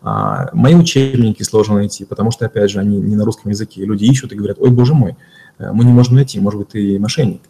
А 0.02 0.50
мои 0.54 0.76
учебники 0.76 1.44
сложно 1.44 1.76
найти, 1.76 2.06
потому 2.06 2.32
что, 2.32 2.46
опять 2.46 2.70
же, 2.70 2.80
они 2.80 2.98
не 2.98 3.16
на 3.16 3.26
русском 3.26 3.52
языке. 3.52 3.84
Люди 3.84 4.06
ищут 4.06 4.32
и 4.32 4.36
говорят, 4.36 4.58
ой, 4.60 4.70
боже 4.70 4.94
мой, 4.94 5.18
э, 5.58 5.72
мы 5.72 5.84
не 5.84 5.92
можем 5.92 6.16
найти, 6.16 6.40
может 6.40 6.60
быть, 6.60 6.70
ты 6.70 7.00
мошенник. 7.00 7.42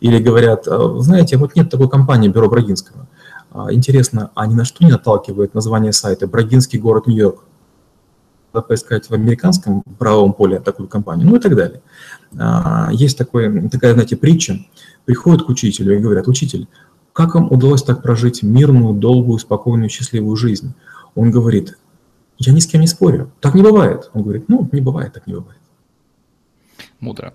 Или 0.00 0.18
говорят, 0.18 0.66
«А, 0.68 0.96
знаете, 0.98 1.36
вот 1.36 1.56
нет 1.56 1.70
такой 1.70 1.88
компании 1.88 2.28
Бюро 2.28 2.48
Брагинского. 2.48 3.06
А, 3.50 3.72
интересно, 3.72 4.30
а 4.34 4.46
ни 4.46 4.54
на 4.54 4.64
что 4.64 4.84
не 4.84 4.90
наталкивает 4.90 5.54
название 5.54 5.92
сайта 5.92 6.26
«Брагинский 6.26 6.78
город 6.78 7.06
Нью-Йорк»? 7.06 7.44
Надо 8.52 8.66
поискать 8.66 9.08
в 9.08 9.12
американском 9.12 9.82
правовом 9.98 10.32
поле 10.32 10.60
такую 10.60 10.88
компанию, 10.88 11.28
ну 11.28 11.36
и 11.36 11.40
так 11.40 11.56
далее. 11.56 11.80
А, 12.38 12.90
есть 12.92 13.18
такой, 13.18 13.68
такая, 13.68 13.94
знаете, 13.94 14.16
притча. 14.16 14.58
Приходят 15.04 15.44
к 15.44 15.48
учителю 15.48 15.96
и 15.96 16.00
говорят, 16.00 16.28
учитель, 16.28 16.68
как 17.12 17.34
вам 17.34 17.50
удалось 17.50 17.82
так 17.82 18.02
прожить 18.02 18.42
мирную, 18.42 18.94
долгую, 18.94 19.38
спокойную, 19.38 19.88
счастливую 19.88 20.36
жизнь? 20.36 20.74
Он 21.14 21.30
говорит, 21.30 21.78
я 22.38 22.52
ни 22.52 22.60
с 22.60 22.66
кем 22.66 22.80
не 22.80 22.86
спорю, 22.86 23.30
так 23.40 23.54
не 23.54 23.62
бывает. 23.62 24.10
Он 24.14 24.22
говорит, 24.22 24.48
ну, 24.48 24.68
не 24.72 24.80
бывает, 24.80 25.12
так 25.12 25.26
не 25.26 25.34
бывает. 25.34 25.60
Мудро. 27.00 27.34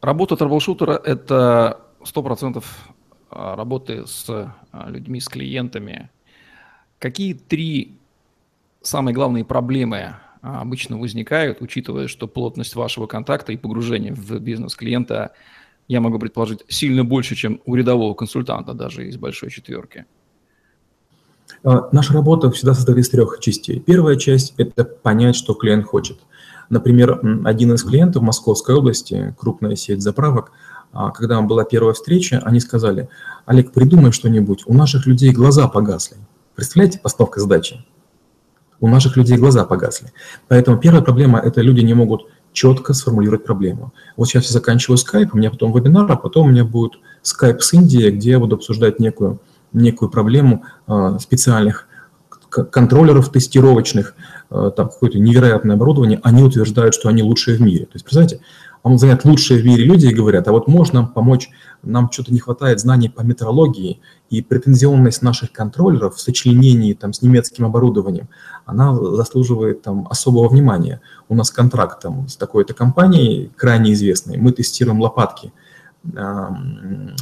Работа 0.00 0.36
трэблшутера– 0.36 1.00
это 1.04 1.80
100% 2.02 2.64
а, 3.30 3.56
работы 3.56 4.06
с 4.06 4.28
а, 4.28 4.90
людьми, 4.90 5.20
с 5.20 5.28
клиентами. 5.28 6.10
Какие 6.98 7.34
три 7.34 7.98
самые 8.82 9.14
главные 9.14 9.44
проблемы 9.44 10.14
обычно 10.42 10.98
возникают, 10.98 11.60
учитывая, 11.60 12.08
что 12.08 12.26
плотность 12.28 12.74
вашего 12.74 13.06
контакта 13.06 13.52
и 13.52 13.56
погружение 13.56 14.12
в 14.12 14.38
бизнес 14.38 14.74
клиента, 14.74 15.32
я 15.88 16.00
могу 16.00 16.18
предположить, 16.18 16.64
сильно 16.68 17.04
больше, 17.04 17.34
чем 17.34 17.60
у 17.64 17.74
рядового 17.74 18.14
консультанта, 18.14 18.74
даже 18.74 19.08
из 19.08 19.16
большой 19.16 19.50
четверки? 19.50 20.04
А, 21.64 21.88
наша 21.92 22.12
работа 22.12 22.50
всегда 22.50 22.74
состоит 22.74 22.98
из 22.98 23.08
трех 23.08 23.38
частей. 23.40 23.80
Первая 23.80 24.16
часть– 24.16 24.54
это 24.56 24.84
понять, 24.84 25.36
что 25.36 25.54
клиент 25.54 25.86
хочет. 25.86 26.18
Например, 26.70 27.20
один 27.44 27.72
из 27.72 27.82
клиентов 27.82 28.22
в 28.22 28.26
Московской 28.26 28.74
области, 28.74 29.34
крупная 29.38 29.74
сеть 29.74 30.02
заправок, 30.02 30.52
а, 30.92 31.10
когда 31.10 31.40
была 31.40 31.64
первая 31.64 31.94
встреча, 31.94 32.40
они 32.44 32.60
сказали, 32.60 33.08
Олег, 33.46 33.72
придумай 33.72 34.12
что-нибудь, 34.12 34.64
у 34.66 34.74
наших 34.74 35.06
людей 35.06 35.32
глаза 35.32 35.68
погасли. 35.68 36.18
Представляете, 36.54 36.98
постановка 36.98 37.40
задачи? 37.40 37.84
У 38.80 38.88
наших 38.88 39.16
людей 39.16 39.36
глаза 39.36 39.64
погасли. 39.64 40.12
Поэтому 40.48 40.78
первая 40.78 41.02
проблема– 41.02 41.38
это 41.44 41.60
люди 41.60 41.80
не 41.80 41.94
могут 41.94 42.26
четко 42.52 42.94
сформулировать 42.94 43.44
проблему. 43.44 43.92
Вот 44.16 44.28
сейчас 44.28 44.46
я 44.46 44.52
заканчиваю 44.52 44.98
скайп, 44.98 45.34
у 45.34 45.38
меня 45.38 45.50
потом 45.50 45.72
вебинар, 45.72 46.10
а 46.10 46.16
потом 46.16 46.48
у 46.48 46.50
меня 46.50 46.64
будет 46.64 46.92
скайп 47.22 47.62
с 47.62 47.74
Индией, 47.74 48.10
где 48.10 48.30
я 48.32 48.38
буду 48.38 48.56
обсуждать 48.56 48.98
некую, 49.00 49.40
некую 49.72 50.10
проблему 50.10 50.64
э, 50.86 51.18
специальных 51.20 51.86
контроллеров 52.48 53.30
тестировочных, 53.30 54.14
э, 54.50 54.70
там 54.76 54.88
какое-то 54.88 55.18
невероятное 55.18 55.76
оборудование, 55.76 56.20
они 56.22 56.42
утверждают, 56.42 56.94
что 56.94 57.08
они 57.08 57.22
лучшие 57.22 57.58
в 57.58 57.60
мире. 57.60 57.84
То 57.84 57.92
есть, 57.94 58.04
представляете, 58.04 58.40
вам 58.88 58.98
звонят 58.98 59.24
лучшие 59.24 59.60
в 59.60 59.66
мире 59.66 59.84
люди 59.84 60.06
и 60.06 60.14
говорят, 60.14 60.48
а 60.48 60.52
вот 60.52 60.66
можно 60.66 61.04
помочь, 61.04 61.50
нам 61.82 62.10
что-то 62.10 62.32
не 62.32 62.40
хватает 62.40 62.80
знаний 62.80 63.08
по 63.08 63.20
метрологии, 63.20 64.00
и 64.30 64.42
претензионность 64.42 65.22
наших 65.22 65.52
контроллеров 65.52 66.16
в 66.16 66.20
сочленении 66.20 66.94
там, 66.94 67.12
с 67.12 67.22
немецким 67.22 67.66
оборудованием, 67.66 68.28
она 68.64 68.94
заслуживает 68.94 69.82
там, 69.82 70.06
особого 70.10 70.48
внимания. 70.48 71.00
У 71.28 71.34
нас 71.34 71.50
контракт 71.50 72.02
там, 72.02 72.28
с 72.28 72.36
такой-то 72.36 72.74
компанией, 72.74 73.50
крайне 73.56 73.92
известной, 73.92 74.38
мы 74.38 74.52
тестируем 74.52 75.00
лопатки 75.00 75.52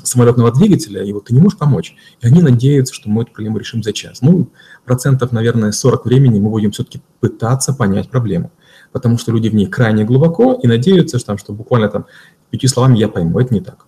самолетного 0.04 0.52
двигателя, 0.52 1.02
и 1.02 1.12
вот 1.12 1.24
ты 1.24 1.34
не 1.34 1.40
можешь 1.40 1.58
помочь. 1.58 1.96
И 2.20 2.26
они 2.26 2.42
надеются, 2.42 2.94
что 2.94 3.08
мы 3.08 3.22
эту 3.22 3.32
проблему 3.32 3.58
решим 3.58 3.82
за 3.82 3.92
час. 3.92 4.20
Ну, 4.20 4.50
процентов, 4.84 5.32
наверное, 5.32 5.72
40 5.72 6.04
времени 6.04 6.38
мы 6.38 6.50
будем 6.50 6.70
все-таки 6.70 7.00
пытаться 7.18 7.72
понять 7.72 8.10
проблему 8.10 8.52
потому 8.92 9.18
что 9.18 9.32
люди 9.32 9.48
в 9.48 9.54
ней 9.54 9.66
крайне 9.66 10.04
глубоко 10.04 10.58
и 10.62 10.66
надеются, 10.66 11.18
что, 11.18 11.26
там, 11.26 11.38
что 11.38 11.52
буквально 11.52 11.88
там 11.88 12.06
пяти 12.50 12.66
словами 12.66 12.98
я 12.98 13.08
пойму. 13.08 13.38
Это 13.40 13.54
не 13.54 13.60
так. 13.60 13.86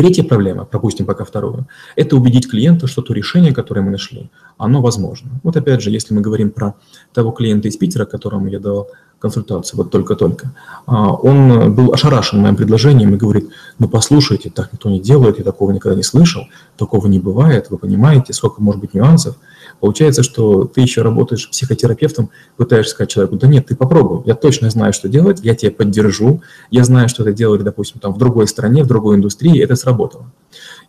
Третья 0.00 0.24
проблема, 0.24 0.64
пропустим 0.64 1.04
пока 1.04 1.24
вторую, 1.24 1.66
это 1.94 2.16
убедить 2.16 2.48
клиента, 2.48 2.86
что 2.86 3.02
то 3.02 3.12
решение, 3.12 3.52
которое 3.52 3.82
мы 3.82 3.90
нашли, 3.90 4.30
оно 4.56 4.80
возможно. 4.80 5.30
Вот 5.42 5.58
опять 5.58 5.82
же, 5.82 5.90
если 5.90 6.14
мы 6.14 6.22
говорим 6.22 6.52
про 6.52 6.74
того 7.12 7.32
клиента 7.32 7.68
из 7.68 7.76
Питера, 7.76 8.06
которому 8.06 8.48
я 8.48 8.60
дал 8.60 8.88
консультацию, 9.18 9.76
вот 9.76 9.90
только-только, 9.90 10.52
а, 10.86 11.12
он 11.12 11.74
был 11.74 11.92
ошарашен 11.92 12.40
моим 12.40 12.56
предложением 12.56 13.14
и 13.14 13.18
говорит, 13.18 13.50
ну 13.78 13.88
послушайте, 13.88 14.48
так 14.48 14.72
никто 14.72 14.88
не 14.88 15.00
делает, 15.00 15.36
я 15.36 15.44
такого 15.44 15.70
никогда 15.70 15.94
не 15.94 16.02
слышал, 16.02 16.44
такого 16.78 17.06
не 17.06 17.18
бывает, 17.18 17.68
вы 17.68 17.76
понимаете, 17.76 18.32
сколько 18.32 18.62
может 18.62 18.80
быть 18.80 18.94
нюансов. 18.94 19.36
Получается, 19.80 20.22
что 20.22 20.64
ты 20.64 20.82
еще 20.82 21.02
работаешь 21.02 21.48
психотерапевтом, 21.50 22.30
пытаешься 22.56 22.92
сказать 22.92 23.10
человеку, 23.10 23.36
да 23.36 23.48
нет, 23.48 23.66
ты 23.66 23.76
попробуй, 23.76 24.22
я 24.26 24.34
точно 24.34 24.68
знаю, 24.70 24.92
что 24.92 25.08
делать, 25.08 25.40
я 25.42 25.54
тебя 25.54 25.72
поддержу, 25.72 26.42
я 26.70 26.84
знаю, 26.84 27.08
что 27.08 27.22
это 27.22 27.32
делали, 27.32 27.62
допустим, 27.62 27.98
там 27.98 28.12
в 28.12 28.18
другой 28.18 28.46
стране, 28.46 28.84
в 28.84 28.86
другой 28.86 29.16
индустрии, 29.16 29.62
это 29.62 29.76
сработало. 29.76 30.30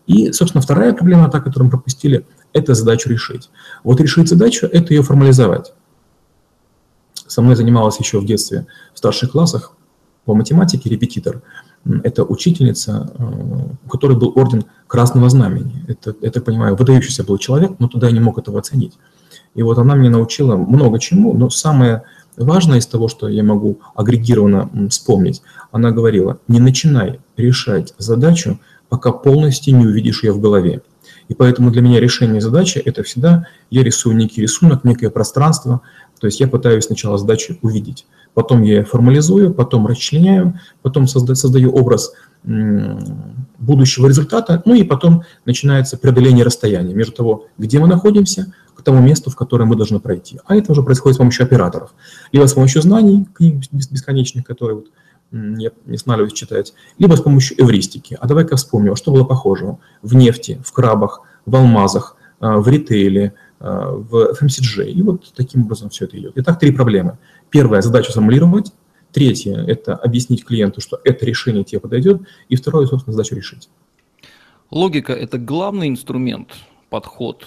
И, 0.07 0.31
собственно, 0.33 0.61
вторая 0.61 0.93
проблема, 0.93 1.29
та, 1.29 1.39
которую 1.39 1.65
мы 1.65 1.71
пропустили, 1.71 2.25
это 2.53 2.73
задачу 2.73 3.09
решить. 3.09 3.49
Вот 3.83 4.01
решить 4.01 4.27
задачу– 4.27 4.65
это 4.71 4.93
ее 4.93 5.03
формализовать. 5.03 5.73
Со 7.27 7.41
мной 7.41 7.55
занималась 7.55 7.97
еще 7.97 8.19
в 8.19 8.25
детстве 8.25 8.67
в 8.93 8.97
старших 8.97 9.31
классах 9.31 9.73
по 10.25 10.35
математике 10.35 10.89
репетитор. 10.89 11.41
Это 12.03 12.23
учительница, 12.23 13.11
э, 13.17 13.23
у 13.85 13.89
которой 13.89 14.17
был 14.17 14.31
орден 14.35 14.65
Красного 14.87 15.29
Знамени. 15.29 15.83
Это, 15.87 16.15
я 16.21 16.29
так 16.29 16.43
понимаю, 16.43 16.75
выдающийся 16.75 17.23
был 17.23 17.37
человек, 17.37 17.71
но 17.79 17.87
туда 17.87 18.07
я 18.07 18.13
не 18.13 18.19
мог 18.19 18.37
этого 18.37 18.59
оценить. 18.59 18.97
И 19.55 19.63
вот 19.63 19.77
она 19.77 19.95
мне 19.95 20.09
научила 20.09 20.55
много 20.55 20.99
чему, 20.99 21.33
но 21.33 21.49
самое 21.49 22.03
важное 22.37 22.77
из 22.77 22.85
того, 22.85 23.07
что 23.07 23.27
я 23.27 23.43
могу 23.43 23.79
агрегированно 23.95 24.69
вспомнить, 24.89 25.41
она 25.71 25.91
говорила, 25.91 26.39
не 26.47 26.59
начинай 26.59 27.19
решать 27.35 27.93
задачу, 27.97 28.59
пока 28.89 29.11
полностью 29.11 29.75
не 29.75 29.85
увидишь 29.85 30.23
ее 30.23 30.33
в 30.33 30.41
голове. 30.41 30.81
И 31.29 31.33
поэтому 31.33 31.71
для 31.71 31.81
меня 31.81 31.99
решение 31.99 32.41
задачи– 32.41 32.77
это 32.85 33.03
всегда 33.03 33.47
я 33.69 33.83
рисую 33.83 34.15
некий 34.15 34.41
рисунок, 34.41 34.83
некое 34.83 35.09
пространство, 35.09 35.81
то 36.19 36.27
есть 36.27 36.39
я 36.39 36.47
пытаюсь 36.47 36.85
сначала 36.85 37.17
задачу 37.17 37.57
увидеть, 37.61 38.05
потом 38.33 38.63
я 38.63 38.83
формализую, 38.83 39.53
потом 39.53 39.87
расчленяю, 39.87 40.59
потом 40.81 41.07
создаю, 41.07 41.35
создаю 41.35 41.71
образ 41.71 42.13
будущего 43.59 44.07
результата, 44.07 44.61
ну 44.65 44.73
и 44.73 44.83
потом 44.83 45.23
начинается 45.45 45.97
преодоление 45.97 46.43
расстояния 46.43 46.93
между 46.93 47.13
того, 47.13 47.45
где 47.57 47.79
мы 47.79 47.87
находимся, 47.87 48.51
к 48.81 48.83
тому 48.83 48.99
месту, 48.99 49.29
в 49.29 49.35
которое 49.35 49.65
мы 49.65 49.75
должны 49.75 49.99
пройти. 49.99 50.39
А 50.45 50.55
это 50.55 50.71
уже 50.71 50.81
происходит 50.81 51.15
с 51.15 51.17
помощью 51.19 51.45
операторов. 51.45 51.93
Либо 52.31 52.47
с 52.47 52.53
помощью 52.53 52.81
знаний, 52.81 53.27
книг 53.33 53.63
бесконечных, 53.71 54.43
которые 54.43 54.77
вот 54.77 54.87
я 55.31 55.71
не 55.85 55.95
останавливаюсь 55.95 56.33
читать, 56.33 56.73
либо 56.97 57.15
с 57.15 57.21
помощью 57.21 57.61
эвристики. 57.61 58.17
А 58.19 58.27
давай-ка 58.27 58.55
вспомним, 58.55 58.93
а 58.93 58.95
что 58.95 59.11
было 59.11 59.23
похожего 59.23 59.79
в 60.01 60.15
нефти, 60.15 60.59
в 60.65 60.71
крабах, 60.73 61.21
в 61.45 61.55
алмазах, 61.55 62.17
а, 62.39 62.57
в 62.57 62.67
ритейле, 62.67 63.33
а, 63.59 63.91
в 63.91 64.33
FMCG. 64.33 64.89
И 64.89 65.01
вот 65.03 65.31
таким 65.35 65.63
образом 65.63 65.89
все 65.89 66.05
это 66.05 66.17
идет. 66.17 66.33
Итак, 66.35 66.59
три 66.59 66.71
проблемы. 66.71 67.17
Первая– 67.51 67.81
задача 67.83 68.11
сформулировать. 68.11 68.73
Третье– 69.11 69.55
это 69.67 69.93
объяснить 69.93 70.43
клиенту, 70.45 70.81
что 70.81 70.99
это 71.03 71.25
решение 71.25 71.63
тебе 71.63 71.81
подойдет. 71.81 72.21
И 72.49 72.55
второе, 72.55 72.87
собственно, 72.87 73.13
задачу 73.13 73.35
решить. 73.35 73.69
Логика– 74.71 75.13
это 75.25 75.37
главный 75.37 75.89
инструмент, 75.89 76.55
подход 76.89 77.45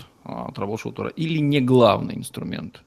трэблшутера 0.54 1.08
или 1.08 1.38
не 1.38 1.60
главный 1.60 2.16
инструмент? 2.16 2.82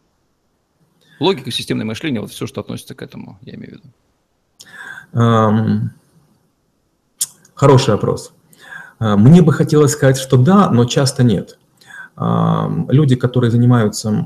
Логика, 1.19 1.49
системное 1.51 1.85
мышление, 1.85 2.21
вот 2.21 2.29
все, 2.29 2.45
что 2.45 2.61
относится 2.61 2.93
к 2.93 3.01
этому, 3.01 3.39
я 3.41 3.55
имею 3.55 3.81
в 5.13 5.13
виду. 5.13 5.91
Хороший 7.55 7.91
вопрос. 7.95 8.33
А, 8.99 9.17
мне 9.17 9.41
бы 9.41 9.53
хотелось 9.53 9.93
сказать, 9.93 10.17
что 10.17 10.37
да, 10.37 10.69
но 10.69 10.85
часто 10.85 11.23
нет. 11.23 11.57
Люди, 12.15 13.15
которые 13.15 13.49
занимаются 13.49 14.25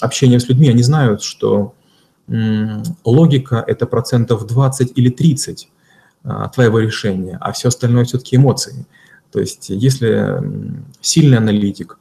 общением 0.00 0.40
с 0.40 0.48
людьми, 0.48 0.68
они 0.68 0.82
знают, 0.82 1.22
что 1.22 1.74
логика– 2.28 3.64
это 3.66 3.86
процентов 3.86 4.46
20 4.46 4.92
или 4.96 5.10
30 5.10 5.68
а, 6.24 6.48
твоего 6.48 6.80
решения, 6.80 7.38
а 7.40 7.52
все 7.52 7.68
остальное 7.68 8.04
все-таки 8.04 8.36
эмоции. 8.36 8.86
То 9.30 9.40
есть 9.40 9.70
если 9.70 10.42
сильный 11.00 11.38
аналитик 11.38 11.98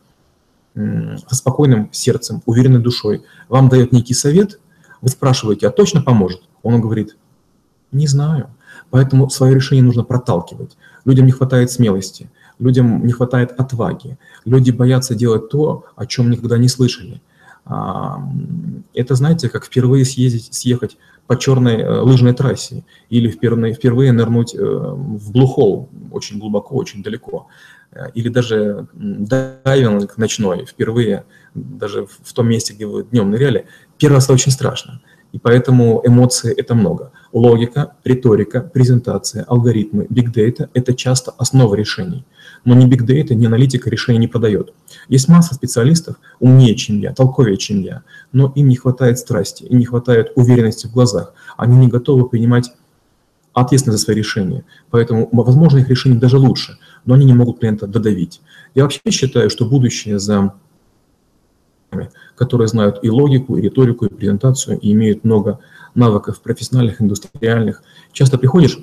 со 0.74 1.36
спокойным 1.36 1.90
сердцем, 1.92 2.42
уверенной 2.46 2.82
душой 2.82 3.24
вам 3.50 3.70
дает 3.70 3.92
некий 3.92 4.14
совет, 4.14 4.60
вы 5.02 5.10
спрашиваете, 5.10 5.68
а 5.68 5.72
точно 5.72 6.02
поможет? 6.02 6.42
Он 6.64 6.82
говорит, 6.82 7.16
не 7.92 8.08
знаю. 8.08 8.50
Поэтому 8.90 9.30
свое 9.30 9.56
решение 9.56 9.84
нужно 9.84 10.04
проталкивать. 10.04 10.78
Людям 11.06 11.26
не 11.26 11.32
хватает 11.32 11.72
смелости, 11.72 12.30
людям 12.60 13.06
не 13.06 13.14
хватает 13.14 13.52
отваги. 13.58 14.18
Люди 14.44 14.72
боятся 14.72 15.16
делать 15.16 15.50
то, 15.50 15.86
о 15.96 16.06
чем 16.06 16.30
никогда 16.30 16.58
не 16.58 16.68
слышали. 16.68 17.22
А, 17.65 18.21
это, 18.93 19.15
знаете, 19.15 19.49
как 19.49 19.65
впервые 19.65 20.06
съездить, 20.06 20.54
съехать 20.54 20.97
по 21.28 21.38
черной 21.38 21.82
э, 21.82 21.99
лыжной 22.01 22.34
трассе 22.34 22.84
или 23.10 23.30
впервые, 23.30 23.73
впервые 23.73 24.12
нырнуть 24.12 24.54
э, 24.54 24.60
в 24.60 25.32
блухол 25.32 25.89
очень 26.12 26.39
глубоко, 26.39 26.75
очень 26.75 27.01
далеко. 27.01 27.47
Э, 27.91 28.12
или 28.13 28.30
даже 28.30 28.88
дайвинг 28.93 30.17
ночной, 30.17 30.65
впервые 30.65 31.25
даже 31.56 32.06
в 32.06 32.34
том 32.34 32.47
месте, 32.47 32.73
где 32.73 32.86
вы 32.86 33.04
днем 33.04 33.32
ныряли. 33.32 33.65
Первый 33.97 34.15
раз 34.15 34.30
очень 34.30 34.51
страшно. 34.51 35.01
И 35.32 35.39
поэтому 35.39 36.01
эмоции– 36.06 36.54
это 36.58 36.75
много. 36.75 37.12
Логика, 37.34 37.95
риторика, 38.06 38.62
презентация, 38.62 39.43
алгоритмы, 39.43 40.06
data– 40.06 40.69
это 40.73 40.93
часто 40.93 41.32
основа 41.38 41.75
решений. 41.75 42.25
Но 42.65 42.73
ни 42.73 42.88
big 42.88 43.06
data, 43.06 43.34
ни 43.34 43.45
аналитика 43.45 43.89
решения 43.89 44.19
не 44.19 44.28
продает. 44.28 44.73
Есть 45.08 45.30
масса 45.30 45.54
специалистов 45.56 46.17
умнее, 46.39 46.75
чем 46.75 46.99
я, 46.99 47.13
толковее, 47.13 47.58
чем 47.58 47.82
я, 47.82 48.04
но 48.32 48.51
им 48.56 48.67
не 48.67 48.75
хватает 48.75 49.19
страсти, 49.19 49.63
им 49.63 49.80
не 49.80 49.86
хватает 49.86 50.32
уверенности 50.36 50.88
в 50.88 50.91
глазах. 50.91 51.34
Они 51.58 51.78
не 51.78 51.88
готовы 51.88 52.28
принимать 52.28 52.71
ответственность 53.54 53.99
за 53.99 54.06
свои 54.06 54.17
решения. 54.17 54.65
Поэтому, 54.89 55.30
возможно, 55.32 55.78
их 55.78 55.89
решение 55.89 56.19
даже 56.19 56.38
лучше, 56.38 56.78
но 57.06 57.13
они 57.13 57.25
не 57.25 57.34
могут 57.34 57.60
клиента 57.60 57.88
додавить. 57.88 58.41
Я 58.73 58.84
вообще 58.84 58.99
считаю, 59.10 59.49
что 59.49 59.65
будущее 59.65 60.19
за 60.19 60.54
которые 62.36 62.67
знают 62.67 62.99
и 63.01 63.10
логику, 63.10 63.58
и 63.58 63.62
риторику, 63.62 64.06
и 64.06 64.13
презентацию, 64.13 64.78
и 64.80 64.91
имеют 64.91 65.23
много 65.23 65.60
навыков 65.93 66.41
профессиональных, 66.41 67.01
индустриальных. 67.01 67.84
Часто 68.12 68.38
приходишь 68.38 68.78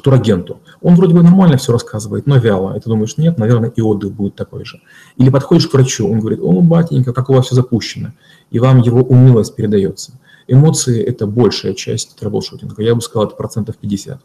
к 0.00 0.02
турагенту, 0.02 0.60
он 0.80 0.94
вроде 0.94 1.14
бы 1.14 1.22
нормально 1.22 1.56
все 1.56 1.72
рассказывает, 1.72 2.26
но 2.26 2.38
вяло. 2.38 2.76
И 2.76 2.80
ты 2.80 2.88
думаешь, 2.88 3.16
нет, 3.16 3.38
наверное, 3.38 3.70
и 3.70 3.80
отдых 3.80 4.12
будет 4.12 4.34
такой 4.34 4.64
же. 4.64 4.80
Или 5.16 5.30
подходишь 5.30 5.68
к 5.68 5.74
врачу, 5.74 6.10
он 6.10 6.20
говорит, 6.20 6.40
о, 6.42 6.60
батенька, 6.60 7.12
как 7.12 7.30
у 7.30 7.34
вас 7.34 7.46
все 7.46 7.54
запущено. 7.54 8.12
И 8.50 8.58
вам 8.58 8.78
его 8.78 9.00
унылость 9.02 9.54
передается. 9.54 10.12
Эмоции– 10.48 11.00
это 11.04 11.26
большая 11.26 11.74
часть 11.74 12.16
трэблшутинга. 12.16 12.82
Я 12.82 12.94
бы 12.94 13.00
сказал, 13.00 13.28
это 13.28 13.36
процентов 13.36 13.76
50. 13.76 14.20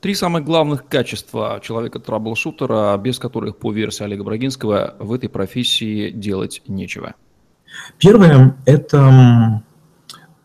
Три 0.00 0.14
самых 0.14 0.44
главных 0.44 0.86
качества 0.86 1.60
человека-траблшутера, 1.62 2.96
без 2.98 3.18
которых, 3.18 3.56
по 3.56 3.72
версии 3.72 4.02
Олега 4.02 4.24
Брагинского, 4.24 4.96
в 4.98 5.12
этой 5.12 5.28
профессии 5.28 6.10
делать 6.10 6.62
нечего. 6.66 7.14
Первое– 7.98 8.56
это 8.66 9.62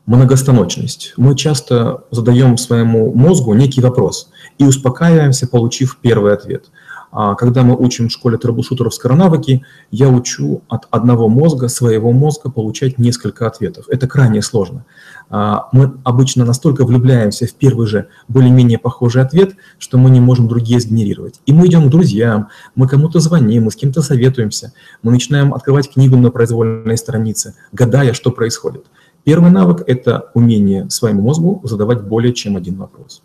многостаночность. 0.08 1.14
Мы 1.18 1.36
часто 1.36 2.06
задаем 2.10 2.58
своему 2.58 3.14
мозгу 3.14 3.54
некий 3.54 3.82
вопрос 3.82 4.30
и 4.58 4.64
успокаиваемся, 4.64 5.48
получив 5.48 5.98
первый 6.02 6.34
ответ. 6.34 6.66
А 7.12 7.36
когда 7.36 7.64
мы 7.64 7.76
учим 7.76 8.10
в 8.10 8.12
школе 8.12 8.38
трэблшутеровской 8.38 9.16
навыки, 9.16 9.64
я 9.92 10.10
учу 10.10 10.62
от 10.68 10.88
одного 10.92 11.30
мозга, 11.30 11.68
своего 11.68 12.12
мозга, 12.12 12.50
получать 12.50 12.98
несколько 12.98 13.48
ответов. 13.48 13.86
Это 13.90 14.08
крайне 14.08 14.42
сложно. 14.42 14.86
А, 15.30 15.68
мы 15.72 15.94
обычно 16.04 16.46
настолько 16.46 16.86
влюбляемся 16.86 17.48
в 17.48 17.54
первый 17.54 17.88
же 17.88 18.08
более-менее 18.28 18.78
похожий 18.78 19.22
ответ, 19.22 19.56
что 19.78 19.98
мы 19.98 20.10
не 20.10 20.20
можем 20.20 20.48
другие 20.48 20.80
сгенерировать. 20.80 21.42
И 21.46 21.54
мы 21.54 21.68
идем 21.68 21.88
к 21.88 21.90
друзьям, 21.90 22.50
мы 22.76 22.88
кому-то 22.88 23.20
звоним, 23.20 23.66
мы 23.66 23.72
с 23.72 23.76
кем-то 23.76 24.02
советуемся, 24.02 24.74
мы 25.02 25.12
начинаем 25.12 25.54
открывать 25.54 25.92
книгу 25.92 26.18
на 26.18 26.30
произвольной 26.30 26.98
странице, 26.98 27.56
гадая, 27.72 28.14
что 28.14 28.32
происходит. 28.32 28.86
Первый 29.28 29.52
навык– 29.52 29.84
это 29.88 30.32
умение 30.36 30.90
своему 30.90 31.22
мозгу 31.22 31.60
задавать 31.66 32.02
более 32.02 32.34
чем 32.34 32.56
один 32.56 32.78
вопрос. 32.78 33.24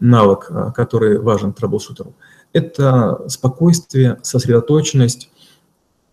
Навык, 0.00 0.46
а, 0.48 0.70
который 0.70 1.18
важен 1.18 1.52
трэблшутеру– 1.52 2.14
это 2.54 3.22
спокойствие, 3.28 4.16
сосредоточенность 4.22 5.30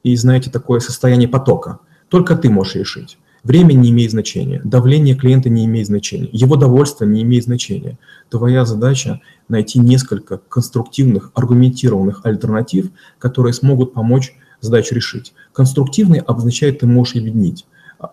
и, 0.04 0.14
знаете, 0.18 0.52
такое 0.52 0.82
состояние 0.82 1.30
потока. 1.30 1.80
Только 2.10 2.36
ты 2.36 2.50
можешь 2.50 2.76
решить. 2.76 3.18
Время 3.42 3.72
не 3.72 3.90
имеет 3.92 4.12
значения, 4.12 4.60
давление 4.66 5.16
клиента 5.16 5.48
не 5.48 5.64
имеет 5.64 5.88
значения, 5.88 6.28
его 6.34 6.58
довольство 6.58 7.06
не 7.06 7.22
имеет 7.22 7.46
значения. 7.46 7.98
Твоя 8.30 8.66
задача 8.66 9.22
найти 9.48 9.80
несколько 9.80 10.40
конструктивных, 10.40 11.32
аргументированных 11.36 12.26
альтернатив, 12.26 12.90
которые 13.18 13.54
смогут 13.54 13.94
помочь 13.94 14.36
задачу 14.60 14.94
решить. 14.94 15.34
Конструктивный 15.54 16.20
обозначает, 16.20 16.80
ты 16.80 16.86
можешь 16.86 17.16
объединить, 17.16 17.66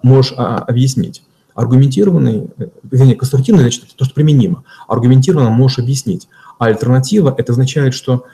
можешь 0.03 0.35
а, 0.37 0.59
объяснить. 0.59 1.23
Аргументированный, 1.55 2.49
э, 2.57 2.69
вернее, 2.91 3.17
конструктивный, 3.17 3.63
значит, 3.63 3.85
это 3.85 3.97
то, 3.97 4.05
что 4.05 4.15
применимо. 4.15 4.65
Аргументированно 4.89 5.51
можешь 5.51 5.79
объяснить. 5.79 6.29
А 6.59 6.67
альтернатива, 6.67 7.35
это 7.37 7.53
означает, 7.53 7.95
что 7.95 8.25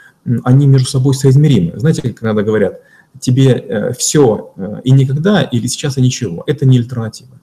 они 0.45 0.67
между 0.67 0.89
собой 0.89 1.15
соизмеримы. 1.15 1.79
Знаете, 1.79 2.03
как 2.03 2.23
иногда 2.23 2.43
говорят, 2.43 2.81
тебе 3.19 3.53
э, 3.53 3.93
все 3.95 4.53
э, 4.57 4.81
и 4.85 4.91
никогда, 4.93 5.43
или 5.43 5.67
сейчас 5.67 5.99
и 5.99 6.03
ничего. 6.03 6.45
Это 6.47 6.67
не 6.67 6.79
альтернатива. 6.79 7.41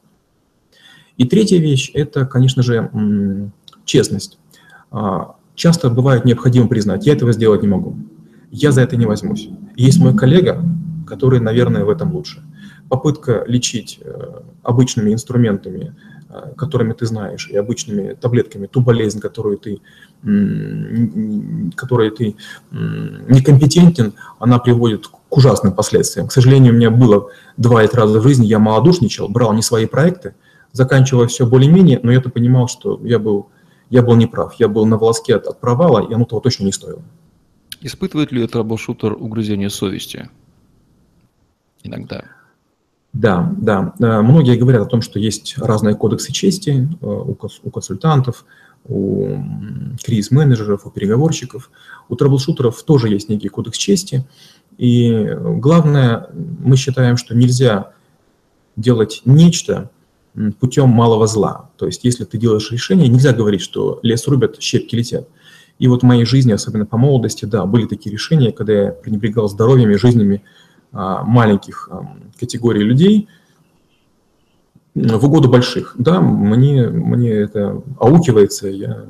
И 1.18 1.26
третья 1.26 1.58
вещь– 1.58 1.92
это, 1.94 2.26
конечно 2.26 2.62
же, 2.62 2.92
честность. 3.86 4.38
А, 4.92 5.36
часто 5.56 5.90
бывает 5.90 6.26
необходимо 6.26 6.68
признать, 6.68 7.06
я 7.06 7.14
этого 7.14 7.34
сделать 7.34 7.62
не 7.64 7.68
могу, 7.68 7.98
я 8.52 8.72
за 8.72 8.82
это 8.82 8.96
не 8.96 9.06
возьмусь. 9.06 9.50
Есть 9.76 10.00
мой 10.00 10.16
коллега, 10.16 10.64
который, 11.06 11.40
наверное, 11.40 11.84
в 11.84 11.90
этом 11.90 12.14
лучше. 12.14 12.44
Попытка 12.90 13.44
лечить 13.48 14.00
э, 14.02 14.42
обычными 14.64 15.14
инструментами 15.14 15.96
Э, 16.30 16.54
которыми 16.58 16.92
ты 16.92 17.06
знаешь, 17.06 17.48
и 17.50 17.56
обычными 17.56 18.14
таблетками, 18.14 18.68
ту 18.68 18.82
болезнь, 18.82 19.22
которую 19.22 19.58
ты, 19.58 19.80
которой 21.76 22.12
ты 22.12 22.36
некомпетентен, 22.72 24.14
она 24.40 24.60
приводит 24.60 25.08
к 25.08 25.38
ужасным 25.38 25.74
последствиям. 25.74 26.28
К 26.28 26.34
сожалению, 26.34 26.74
у 26.74 26.76
меня 26.76 26.92
было 26.92 27.30
два 27.56 27.84
или 27.84 27.96
раза 27.96 28.20
в 28.20 28.24
жизни, 28.24 28.46
я 28.46 28.60
малодушничал, 28.60 29.30
брал 29.30 29.54
не 29.54 29.62
свои 29.62 29.86
проекты, 29.86 30.36
заканчивая 30.74 31.28
все 31.28 31.46
более-менее, 31.46 32.02
но 32.04 32.12
я-то 32.12 32.30
понимал, 32.30 32.68
что 32.68 33.00
я 33.04 33.20
был, 33.20 33.48
я 33.90 34.02
был 34.02 34.18
неправ, 34.18 34.54
я 34.56 34.68
был 34.68 34.86
на 34.86 34.98
волоске 34.98 35.36
от, 35.36 35.48
от 35.48 35.62
провала, 35.62 36.06
и 36.10 36.14
оно 36.14 36.26
того 36.26 36.42
точно 36.42 36.66
не 36.66 36.74
стоило. 36.74 37.04
Испытывает 37.80 38.34
ли 38.34 38.46
трэблшутер 38.46 39.14
угрызение 39.14 39.70
совести? 39.70 40.30
Иногда. 41.84 42.26
Да, 43.18 43.52
да. 43.58 43.94
Э, 44.00 44.22
многие 44.22 44.58
говорят 44.58 44.84
о 44.84 44.90
том, 44.90 45.02
что 45.02 45.20
есть 45.20 45.58
разные 45.58 45.96
кодексы 45.96 46.32
чести 46.32 46.88
э, 47.02 47.06
у 47.06 47.72
консультантов, 47.72 48.46
у 48.86 49.38
кризис-менеджеров, 50.04 50.86
у 50.86 50.92
переговорщиков. 50.92 51.72
У 52.10 52.16
трэблшутеров 52.16 52.82
тоже 52.84 53.10
есть 53.10 53.28
некий 53.28 53.50
кодекс 53.50 53.78
чести. 53.78 54.26
И 54.78 55.36
главное, 55.42 56.30
мы 56.34 56.78
считаем, 56.78 57.18
что 57.18 57.36
нельзя 57.36 57.92
делать 58.76 59.24
нечто 59.26 59.90
путем 60.60 60.90
малого 60.90 61.26
зла. 61.26 61.72
То 61.78 61.88
есть, 61.88 62.04
если 62.04 62.24
ты 62.24 62.38
делаешь 62.38 62.72
решение, 62.72 63.08
нельзя 63.08 63.34
говорить, 63.34 63.62
что 63.62 64.00
лес 64.04 64.28
рубят, 64.28 64.62
щепки 64.62 64.96
летят. 64.96 65.28
И 65.80 65.88
вот 65.88 66.04
в 66.04 66.06
моей 66.06 66.26
жизни, 66.26 66.52
особенно 66.52 66.86
по 66.86 66.98
молодости, 66.98 67.46
да, 67.46 67.66
были 67.66 67.88
такие 67.88 68.14
решения, 68.14 68.52
когда 68.52 68.74
я 68.74 68.92
пренебрегал 68.92 69.50
здоровьем 69.50 69.90
и 69.90 69.98
жизнями 69.98 70.44
маленьких 70.92 71.90
категорий 72.40 72.84
людей 72.84 73.28
в 74.96 75.26
угоду 75.26 75.50
больших. 75.50 75.96
Да, 75.98 76.22
мне, 76.22 76.88
мне 76.88 77.32
это 77.32 77.82
аукивается, 78.00 78.68
я, 78.68 79.06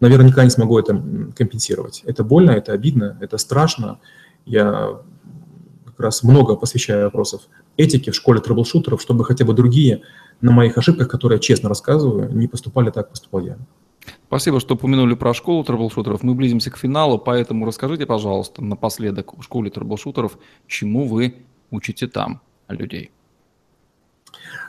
наверное, 0.00 0.26
никогда 0.26 0.44
не 0.44 0.50
смогу 0.50 0.78
это 0.78 1.00
компенсировать. 1.36 2.02
Это 2.04 2.24
больно, 2.24 2.50
это 2.50 2.72
обидно, 2.72 3.16
это 3.20 3.38
страшно. 3.38 4.00
Я 4.44 4.98
как 5.84 6.00
раз 6.00 6.22
много 6.22 6.56
посвящаю 6.56 7.04
вопросов 7.04 7.42
этики 7.76 8.10
в 8.10 8.14
школе 8.14 8.40
трэблшутеров, 8.40 9.00
чтобы 9.00 9.24
хотя 9.24 9.44
бы 9.44 9.52
другие 9.52 10.02
на 10.40 10.50
моих 10.50 10.76
ошибках, 10.78 11.08
которые 11.08 11.36
я 11.36 11.40
честно 11.40 11.68
рассказываю, 11.68 12.32
не 12.34 12.48
поступали 12.48 12.90
так, 12.90 13.10
поступал 13.10 13.42
я. 13.42 13.58
Спасибо, 14.26 14.60
что 14.60 14.74
упомянули 14.74 15.14
про 15.14 15.34
школу 15.34 15.64
трэблшутеров. 15.64 16.22
Мы 16.22 16.34
близимся 16.34 16.70
к 16.70 16.76
финалу, 16.76 17.18
поэтому 17.18 17.66
расскажите, 17.66 18.06
пожалуйста, 18.06 18.62
напоследок 18.62 19.36
в 19.36 19.42
школе 19.42 19.70
трэблшутеров, 19.70 20.38
чему 20.66 21.06
вы 21.06 21.34
учите 21.70 22.06
там 22.06 22.40
людей. 22.68 23.10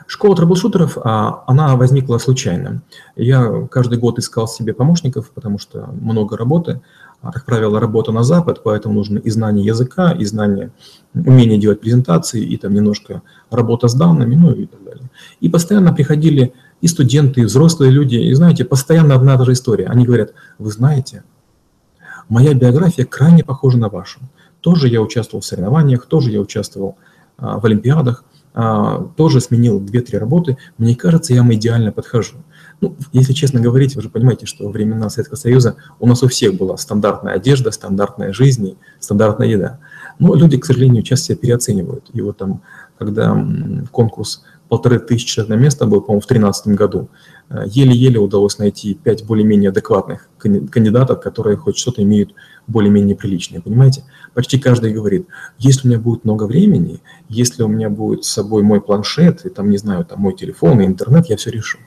Школа 0.06 0.36
трэблшутеров, 0.36 0.98
а, 0.98 1.44
она 1.46 1.76
возникла 1.76 2.18
случайно. 2.18 2.82
Я 3.16 3.66
каждый 3.70 3.98
год 3.98 4.18
искал 4.18 4.48
себе 4.48 4.74
помощников, 4.74 5.30
потому 5.30 5.58
что 5.58 5.88
много 6.00 6.36
работы. 6.36 6.80
А, 7.22 7.30
как 7.30 7.44
правило, 7.44 7.78
работа 7.78 8.10
на 8.12 8.24
Запад, 8.24 8.62
поэтому 8.64 8.94
нужно 8.94 9.18
и 9.18 9.30
знание 9.30 9.64
языка, 9.64 10.10
и 10.10 10.24
знание, 10.24 10.72
умение 11.14 11.58
делать 11.58 11.80
презентации, 11.80 12.42
и 12.44 12.56
там 12.56 12.74
немножко 12.74 13.22
работа 13.50 13.86
с 13.86 13.94
данными, 13.94 14.34
ну 14.34 14.50
и 14.50 14.66
так 14.66 14.82
далее. 14.82 15.08
И 15.40 15.48
постоянно 15.48 15.92
приходили 15.92 16.52
и 16.82 16.88
студенты, 16.88 17.40
и 17.40 17.44
взрослые 17.44 17.90
люди, 17.90 18.16
и 18.16 18.34
знаете, 18.34 18.64
постоянно 18.64 19.14
одна 19.14 19.36
и 19.36 19.38
та 19.38 19.44
же 19.44 19.52
история. 19.52 19.86
Они 19.86 20.04
говорят, 20.04 20.34
вы 20.58 20.70
знаете, 20.70 21.22
моя 22.28 22.52
биография 22.54 23.06
крайне 23.06 23.44
похожа 23.44 23.78
на 23.78 23.88
вашу. 23.88 24.20
Тоже 24.60 24.88
я 24.88 25.00
участвовал 25.00 25.40
в 25.40 25.46
соревнованиях, 25.46 26.06
тоже 26.06 26.30
я 26.32 26.40
участвовал 26.40 26.96
а, 27.38 27.60
в 27.60 27.64
олимпиадах, 27.66 28.24
а, 28.54 29.08
тоже 29.16 29.40
сменил 29.40 29.80
2-3 29.80 30.18
работы. 30.18 30.58
Мне 30.76 30.96
кажется, 30.96 31.32
я 31.32 31.42
вам 31.42 31.54
идеально 31.54 31.92
подхожу. 31.92 32.36
Ну, 32.80 32.96
если 33.12 33.32
честно 33.32 33.60
говорить, 33.60 33.94
вы 33.94 34.02
же 34.02 34.10
понимаете, 34.10 34.46
что 34.46 34.64
во 34.64 34.72
времена 34.72 35.08
Советского 35.08 35.36
Союза 35.36 35.76
у 36.00 36.06
нас 36.08 36.24
у 36.24 36.28
всех 36.28 36.54
была 36.54 36.76
стандартная 36.76 37.34
одежда, 37.34 37.70
стандартная 37.70 38.32
жизнь, 38.32 38.76
стандартная 38.98 39.46
еда. 39.46 39.78
Но 40.18 40.34
люди, 40.34 40.56
к 40.56 40.64
сожалению, 40.64 41.04
часто 41.04 41.26
себя 41.26 41.36
переоценивают. 41.36 42.10
И 42.12 42.20
вот 42.20 42.38
там, 42.38 42.60
когда 42.98 43.46
конкурс 43.92 44.42
полторы 44.72 44.98
тысячи 45.00 45.38
на 45.40 45.52
место 45.52 45.84
был, 45.84 46.00
по-моему, 46.00 46.22
в 46.22 46.26
2013 46.26 46.68
году. 46.68 47.10
Э, 47.50 47.64
еле-еле 47.66 48.18
удалось 48.18 48.56
найти 48.56 48.94
пять 48.94 49.22
более-менее 49.22 49.68
адекватных 49.68 50.30
кандидатов, 50.38 51.20
которые 51.20 51.58
хоть 51.58 51.76
что-то 51.76 52.02
имеют 52.02 52.32
более-менее 52.68 53.14
приличное, 53.14 53.60
понимаете? 53.60 54.04
Почти 54.32 54.58
каждый 54.58 54.94
говорит, 54.94 55.26
если 55.58 55.86
у 55.86 55.90
меня 55.90 56.00
будет 56.00 56.24
много 56.24 56.44
времени, 56.44 57.02
если 57.28 57.62
у 57.62 57.68
меня 57.68 57.90
будет 57.90 58.24
с 58.24 58.32
собой 58.32 58.62
мой 58.62 58.80
планшет, 58.80 59.44
и 59.44 59.50
там, 59.50 59.68
не 59.68 59.76
знаю, 59.76 60.06
там 60.06 60.20
мой 60.20 60.32
телефон 60.34 60.80
и 60.80 60.86
интернет, 60.86 61.26
я 61.26 61.36
все 61.36 61.50
решу. 61.50 61.78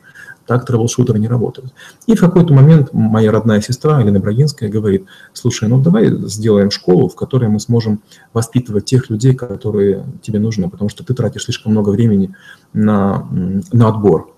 Так 0.46 0.66
трэблшутеры 0.66 1.20
не 1.20 1.28
работают. 1.28 1.74
И 2.06 2.16
в 2.16 2.20
какой-то 2.20 2.54
момент 2.54 2.94
моя 2.94 3.32
родная 3.32 3.62
сестра, 3.62 4.00
Елена 4.00 4.20
Брагинская, 4.20 4.70
говорит, 4.70 5.06
слушай, 5.34 5.68
ну 5.68 5.82
давай 5.82 6.10
сделаем 6.28 6.72
школу, 6.72 7.10
в 7.10 7.16
которой 7.16 7.50
мы 7.50 7.60
сможем 7.60 8.02
воспитывать 8.34 8.86
тех 8.86 9.10
людей, 9.10 9.34
которые 9.34 10.06
тебе 10.22 10.40
нужны, 10.40 10.70
потому 10.70 10.90
что 10.90 11.04
ты 11.04 11.14
тратишь 11.14 11.46
слишком 11.46 11.72
много 11.72 11.90
времени 11.90 12.36
на, 12.74 13.28
на 13.72 13.88
отбор. 13.90 14.36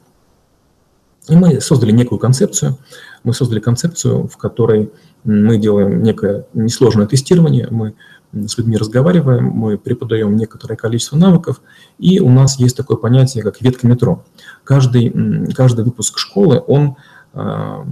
И 1.30 1.36
мы 1.36 1.60
создали 1.60 1.92
некую 1.92 2.20
концепцию. 2.20 2.78
Мы 3.24 3.34
создали 3.34 3.60
концепцию, 3.60 4.28
в 4.28 4.38
которой 4.38 4.92
мы 5.26 5.58
делаем 5.58 6.02
некое 6.02 6.46
несложное 6.54 7.06
тестирование, 7.06 7.68
мы 7.70 7.96
с 8.34 8.58
людьми 8.58 8.78
разговариваем, 8.78 9.46
мы 9.46 9.78
преподаем 9.78 10.36
некоторое 10.36 10.76
количество 10.76 11.18
навыков, 11.18 11.62
и 11.98 12.20
у 12.20 12.30
нас 12.30 12.60
есть 12.60 12.76
такое 12.76 12.98
понятие, 12.98 13.44
как 13.44 13.62
ветка 13.62 13.88
метро. 13.88 14.24
Каждый, 14.64 15.54
каждый 15.54 15.86
выпуск 15.86 16.18
школы, 16.18 16.64
он 16.66 16.98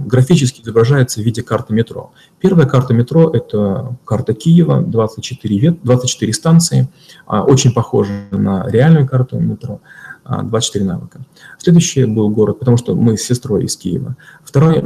графически 0.06 0.62
изображается 0.62 1.20
в 1.20 1.24
виде 1.24 1.42
карты 1.42 1.72
метро. 1.72 2.12
Первая 2.40 2.66
карта 2.66 2.94
метро– 2.94 3.30
это 3.32 3.96
карта 4.04 4.34
Киева, 4.34 4.80
24, 4.80 5.58
вет, 5.58 5.78
24 5.82 6.32
станции, 6.32 6.88
э, 7.28 7.38
очень 7.38 7.72
похожа 7.72 8.12
на 8.30 8.68
реальную 8.68 9.06
карту 9.06 9.38
метро. 9.38 9.80
24 10.28 10.84
а, 10.84 10.88
навыка. 10.88 11.20
Следующий 11.58 12.04
был 12.04 12.28
город, 12.30 12.58
потому 12.58 12.76
что 12.76 12.94
мы 12.94 13.16
с 13.16 13.22
сестрой 13.22 13.64
из 13.64 13.76
Киева. 13.76 14.16
Второй, 14.42 14.84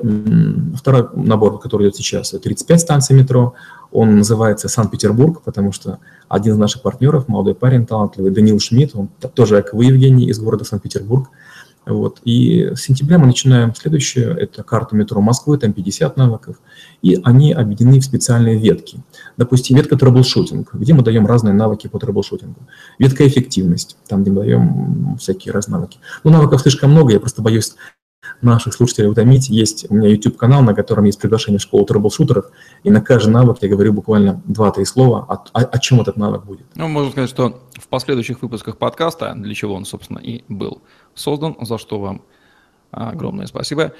второй 0.77 1.09
набор, 1.14 1.59
который 1.59 1.87
идет 1.87 1.96
сейчас, 1.96 2.31
35 2.31 2.81
станций 2.81 3.16
метро. 3.16 3.55
Он 3.90 4.18
называется 4.18 4.68
Санкт-Петербург, 4.68 5.42
потому 5.42 5.73
что 5.73 5.99
один 6.29 6.55
из 6.55 6.59
наших 6.59 6.83
партнеров, 6.83 7.27
молодой 7.29 7.55
парень, 7.55 7.87
талантливый, 7.87 8.31
Данил 8.31 8.61
Шмидт, 8.61 8.94
он 8.94 9.09
тоже, 9.35 9.62
как 9.62 9.73
вы, 9.73 9.87
Евгений, 9.87 10.29
из 10.29 10.38
города 10.38 10.64
Санкт-Петербург, 10.64 11.29
вот. 11.94 12.20
И 12.24 12.70
с 12.74 12.83
сентября 12.83 13.18
мы 13.18 13.26
начинаем 13.26 13.74
следующее, 13.74 14.37
это 14.38 14.62
карта 14.62 14.96
метро 14.96 15.20
Москвы, 15.20 15.59
там 15.59 15.72
50 15.72 16.16
навыков, 16.16 16.57
и 17.03 17.20
они 17.24 17.53
объединены 17.53 18.00
в 18.00 18.05
специальные 18.05 18.59
ветки. 18.59 19.00
Допустим, 19.37 19.76
ветка 19.76 19.96
трэблшутинг, 19.96 20.74
где 20.74 20.94
мы 20.94 21.03
даем 21.03 21.26
разные 21.26 21.55
навыки 21.55 21.87
по 21.87 21.98
трэблшутингу. 21.98 22.61
Ветка 22.98 23.26
эффективность, 23.26 23.96
там, 24.09 24.22
где 24.22 24.31
мы 24.31 24.40
даем 24.40 25.16
всякие 25.18 25.53
разные 25.53 25.79
навыки. 25.79 25.98
Ну, 26.24 26.31
навыков 26.31 26.61
слишком 26.61 26.90
много, 26.90 27.12
я 27.12 27.20
просто 27.20 27.42
боюсь 27.42 27.74
наших 28.43 28.74
слушателей 28.74 29.09
утомить, 29.09 29.49
есть 29.49 29.86
у 29.91 29.95
меня 29.95 30.09
YouTube-канал, 30.09 30.62
на 30.62 30.74
котором 30.74 31.05
есть 31.05 31.18
приглашение 31.18 31.59
в 31.59 31.62
школу 31.62 31.84
трэблшутеров, 31.84 32.47
и 32.82 32.91
на 32.91 33.01
каждый 33.01 33.30
навык 33.30 33.59
я 33.61 33.68
говорю 33.68 33.93
буквально 33.93 34.43
2-3 34.49 34.84
слова, 34.84 35.24
о, 35.28 35.34
о, 35.53 35.64
о 35.64 35.78
чем 35.78 36.01
этот 36.01 36.16
навык 36.16 36.45
будет. 36.45 36.66
Ну, 36.74 36.88
можно 36.88 37.11
сказать, 37.11 37.30
что 37.31 37.55
в 37.55 37.61
последующих 37.91 38.43
выпусках 38.43 38.78
подкаста, 38.78 39.34
для 39.36 39.55
чего 39.55 39.74
он, 39.74 39.84
собственно, 39.84 40.18
и 40.18 40.45
был 40.49 40.82
создан, 41.14 41.57
за 41.61 41.78
что 41.78 42.01
вам 42.01 42.22
огромное 42.91 43.47
спасибо, 43.47 43.93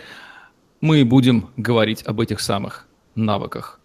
мы 0.81 1.05
будем 1.05 1.51
говорить 1.57 2.03
об 2.07 2.21
этих 2.21 2.41
самых 2.41 2.87
навыках. 3.15 3.81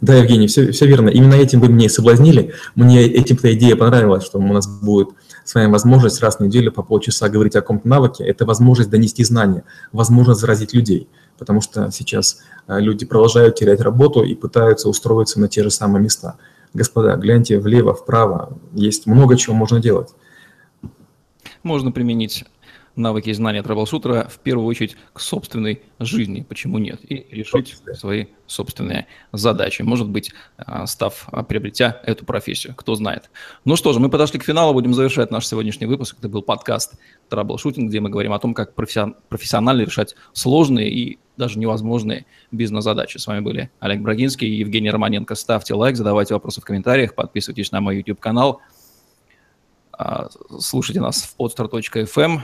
Да, 0.00 0.14
Евгений, 0.14 0.46
все, 0.46 0.72
все 0.72 0.86
верно. 0.86 1.08
Именно 1.08 1.34
этим 1.34 1.60
вы 1.60 1.68
меня 1.68 1.86
и 1.86 1.88
соблазнили. 1.88 2.54
Мне 2.74 3.02
этим-то 3.02 3.52
идея 3.54 3.76
понравилась, 3.76 4.24
что 4.24 4.38
у 4.38 4.52
нас 4.52 4.66
будет 4.66 5.08
с 5.44 5.54
вами 5.54 5.70
возможность 5.70 6.20
раз 6.22 6.36
в 6.36 6.40
неделю 6.40 6.72
по 6.72 6.82
полчаса 6.82 7.28
говорить 7.28 7.54
о 7.56 7.60
каком-то 7.60 7.86
навыке. 7.86 8.24
Это 8.24 8.46
возможность 8.46 8.90
донести 8.90 9.24
знания, 9.24 9.64
возможность 9.92 10.40
заразить 10.40 10.72
людей. 10.72 11.08
Потому 11.38 11.60
что 11.60 11.90
сейчас 11.90 12.38
э, 12.66 12.80
люди 12.80 13.04
продолжают 13.04 13.56
терять 13.56 13.80
работу 13.80 14.22
и 14.22 14.34
пытаются 14.34 14.88
устроиться 14.88 15.40
на 15.40 15.48
те 15.48 15.62
же 15.62 15.70
самые 15.70 16.02
места. 16.02 16.36
Господа, 16.74 17.16
гляньте 17.16 17.60
влево, 17.60 17.94
вправо. 17.94 18.58
Есть 18.72 19.06
много 19.06 19.36
чего 19.36 19.54
можно 19.54 19.80
делать. 19.80 20.10
Можно 21.62 21.92
применить 21.92 22.44
навыки 22.96 23.30
и 23.30 23.32
знания 23.32 23.62
трэблшутера 23.62 24.28
в 24.28 24.38
первую 24.38 24.66
очередь 24.66 24.96
к 25.12 25.20
собственной 25.20 25.82
жизни, 25.98 26.44
почему 26.48 26.78
нет, 26.78 27.00
и 27.02 27.26
решить 27.30 27.76
свои 27.94 28.26
собственные 28.46 29.06
задачи, 29.32 29.82
может 29.82 30.08
быть, 30.08 30.32
а, 30.56 30.86
став, 30.86 31.26
а, 31.32 31.42
приобретя 31.42 32.00
эту 32.04 32.24
профессию, 32.24 32.74
кто 32.76 32.94
знает. 32.94 33.30
Ну 33.64 33.76
что 33.76 33.92
же, 33.92 34.00
мы 34.00 34.10
подошли 34.10 34.38
к 34.38 34.44
финалу, 34.44 34.74
будем 34.74 34.94
завершать 34.94 35.30
наш 35.30 35.46
сегодняшний 35.46 35.86
выпуск. 35.86 36.16
Это 36.18 36.28
был 36.28 36.42
подкаст 36.42 36.94
«Траблшутинг», 37.28 37.88
где 37.88 38.00
мы 38.00 38.10
говорим 38.10 38.32
о 38.32 38.38
том, 38.38 38.54
как 38.54 38.74
профессионально 38.74 39.82
решать 39.82 40.14
сложные 40.32 40.90
и 40.90 41.18
даже 41.36 41.58
невозможные 41.58 42.26
бизнес-задачи. 42.52 43.18
С 43.18 43.26
вами 43.26 43.40
были 43.40 43.70
Олег 43.80 44.00
Брагинский 44.00 44.48
и 44.48 44.58
Евгений 44.58 44.90
Романенко. 44.90 45.34
Ставьте 45.34 45.74
лайк, 45.74 45.96
задавайте 45.96 46.34
вопросы 46.34 46.60
в 46.60 46.64
комментариях, 46.64 47.14
подписывайтесь 47.14 47.72
на 47.72 47.80
мой 47.80 47.96
YouTube-канал, 47.96 48.60
а, 49.92 50.28
слушайте 50.58 51.00
нас 51.00 51.22
в 51.22 51.40
podstar.fm, 51.40 52.40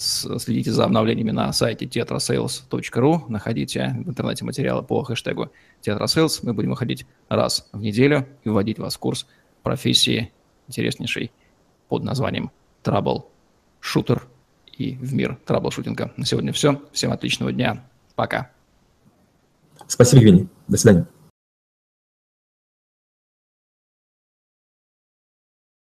Следите 0.00 0.72
за 0.72 0.86
обновлениями 0.86 1.30
на 1.30 1.52
сайте 1.52 1.84
tetrasales.ru. 1.84 3.28
Находите 3.28 3.94
в 4.02 4.08
интернете 4.08 4.46
материалы 4.46 4.82
по 4.82 5.02
хэштегу 5.02 5.52
tetrasales. 5.82 6.40
Мы 6.42 6.54
будем 6.54 6.70
выходить 6.70 7.04
раз 7.28 7.68
в 7.74 7.82
неделю 7.82 8.26
и 8.42 8.48
вводить 8.48 8.78
вас 8.78 8.96
в 8.96 8.98
курс 8.98 9.26
профессии 9.62 10.32
интереснейшей 10.68 11.32
под 11.88 12.02
названием 12.02 12.50
Trouble 12.82 13.24
Shooter 13.82 14.22
и 14.76 14.94
в 14.94 15.12
мир 15.12 15.36
траблшутинга. 15.44 16.12
На 16.16 16.24
сегодня 16.24 16.52
все. 16.52 16.82
Всем 16.92 17.12
отличного 17.12 17.52
дня. 17.52 17.84
Пока. 18.14 18.50
Спасибо, 19.86 20.22
Евгений. 20.22 20.48
До 20.68 20.76
свидания. 20.76 21.06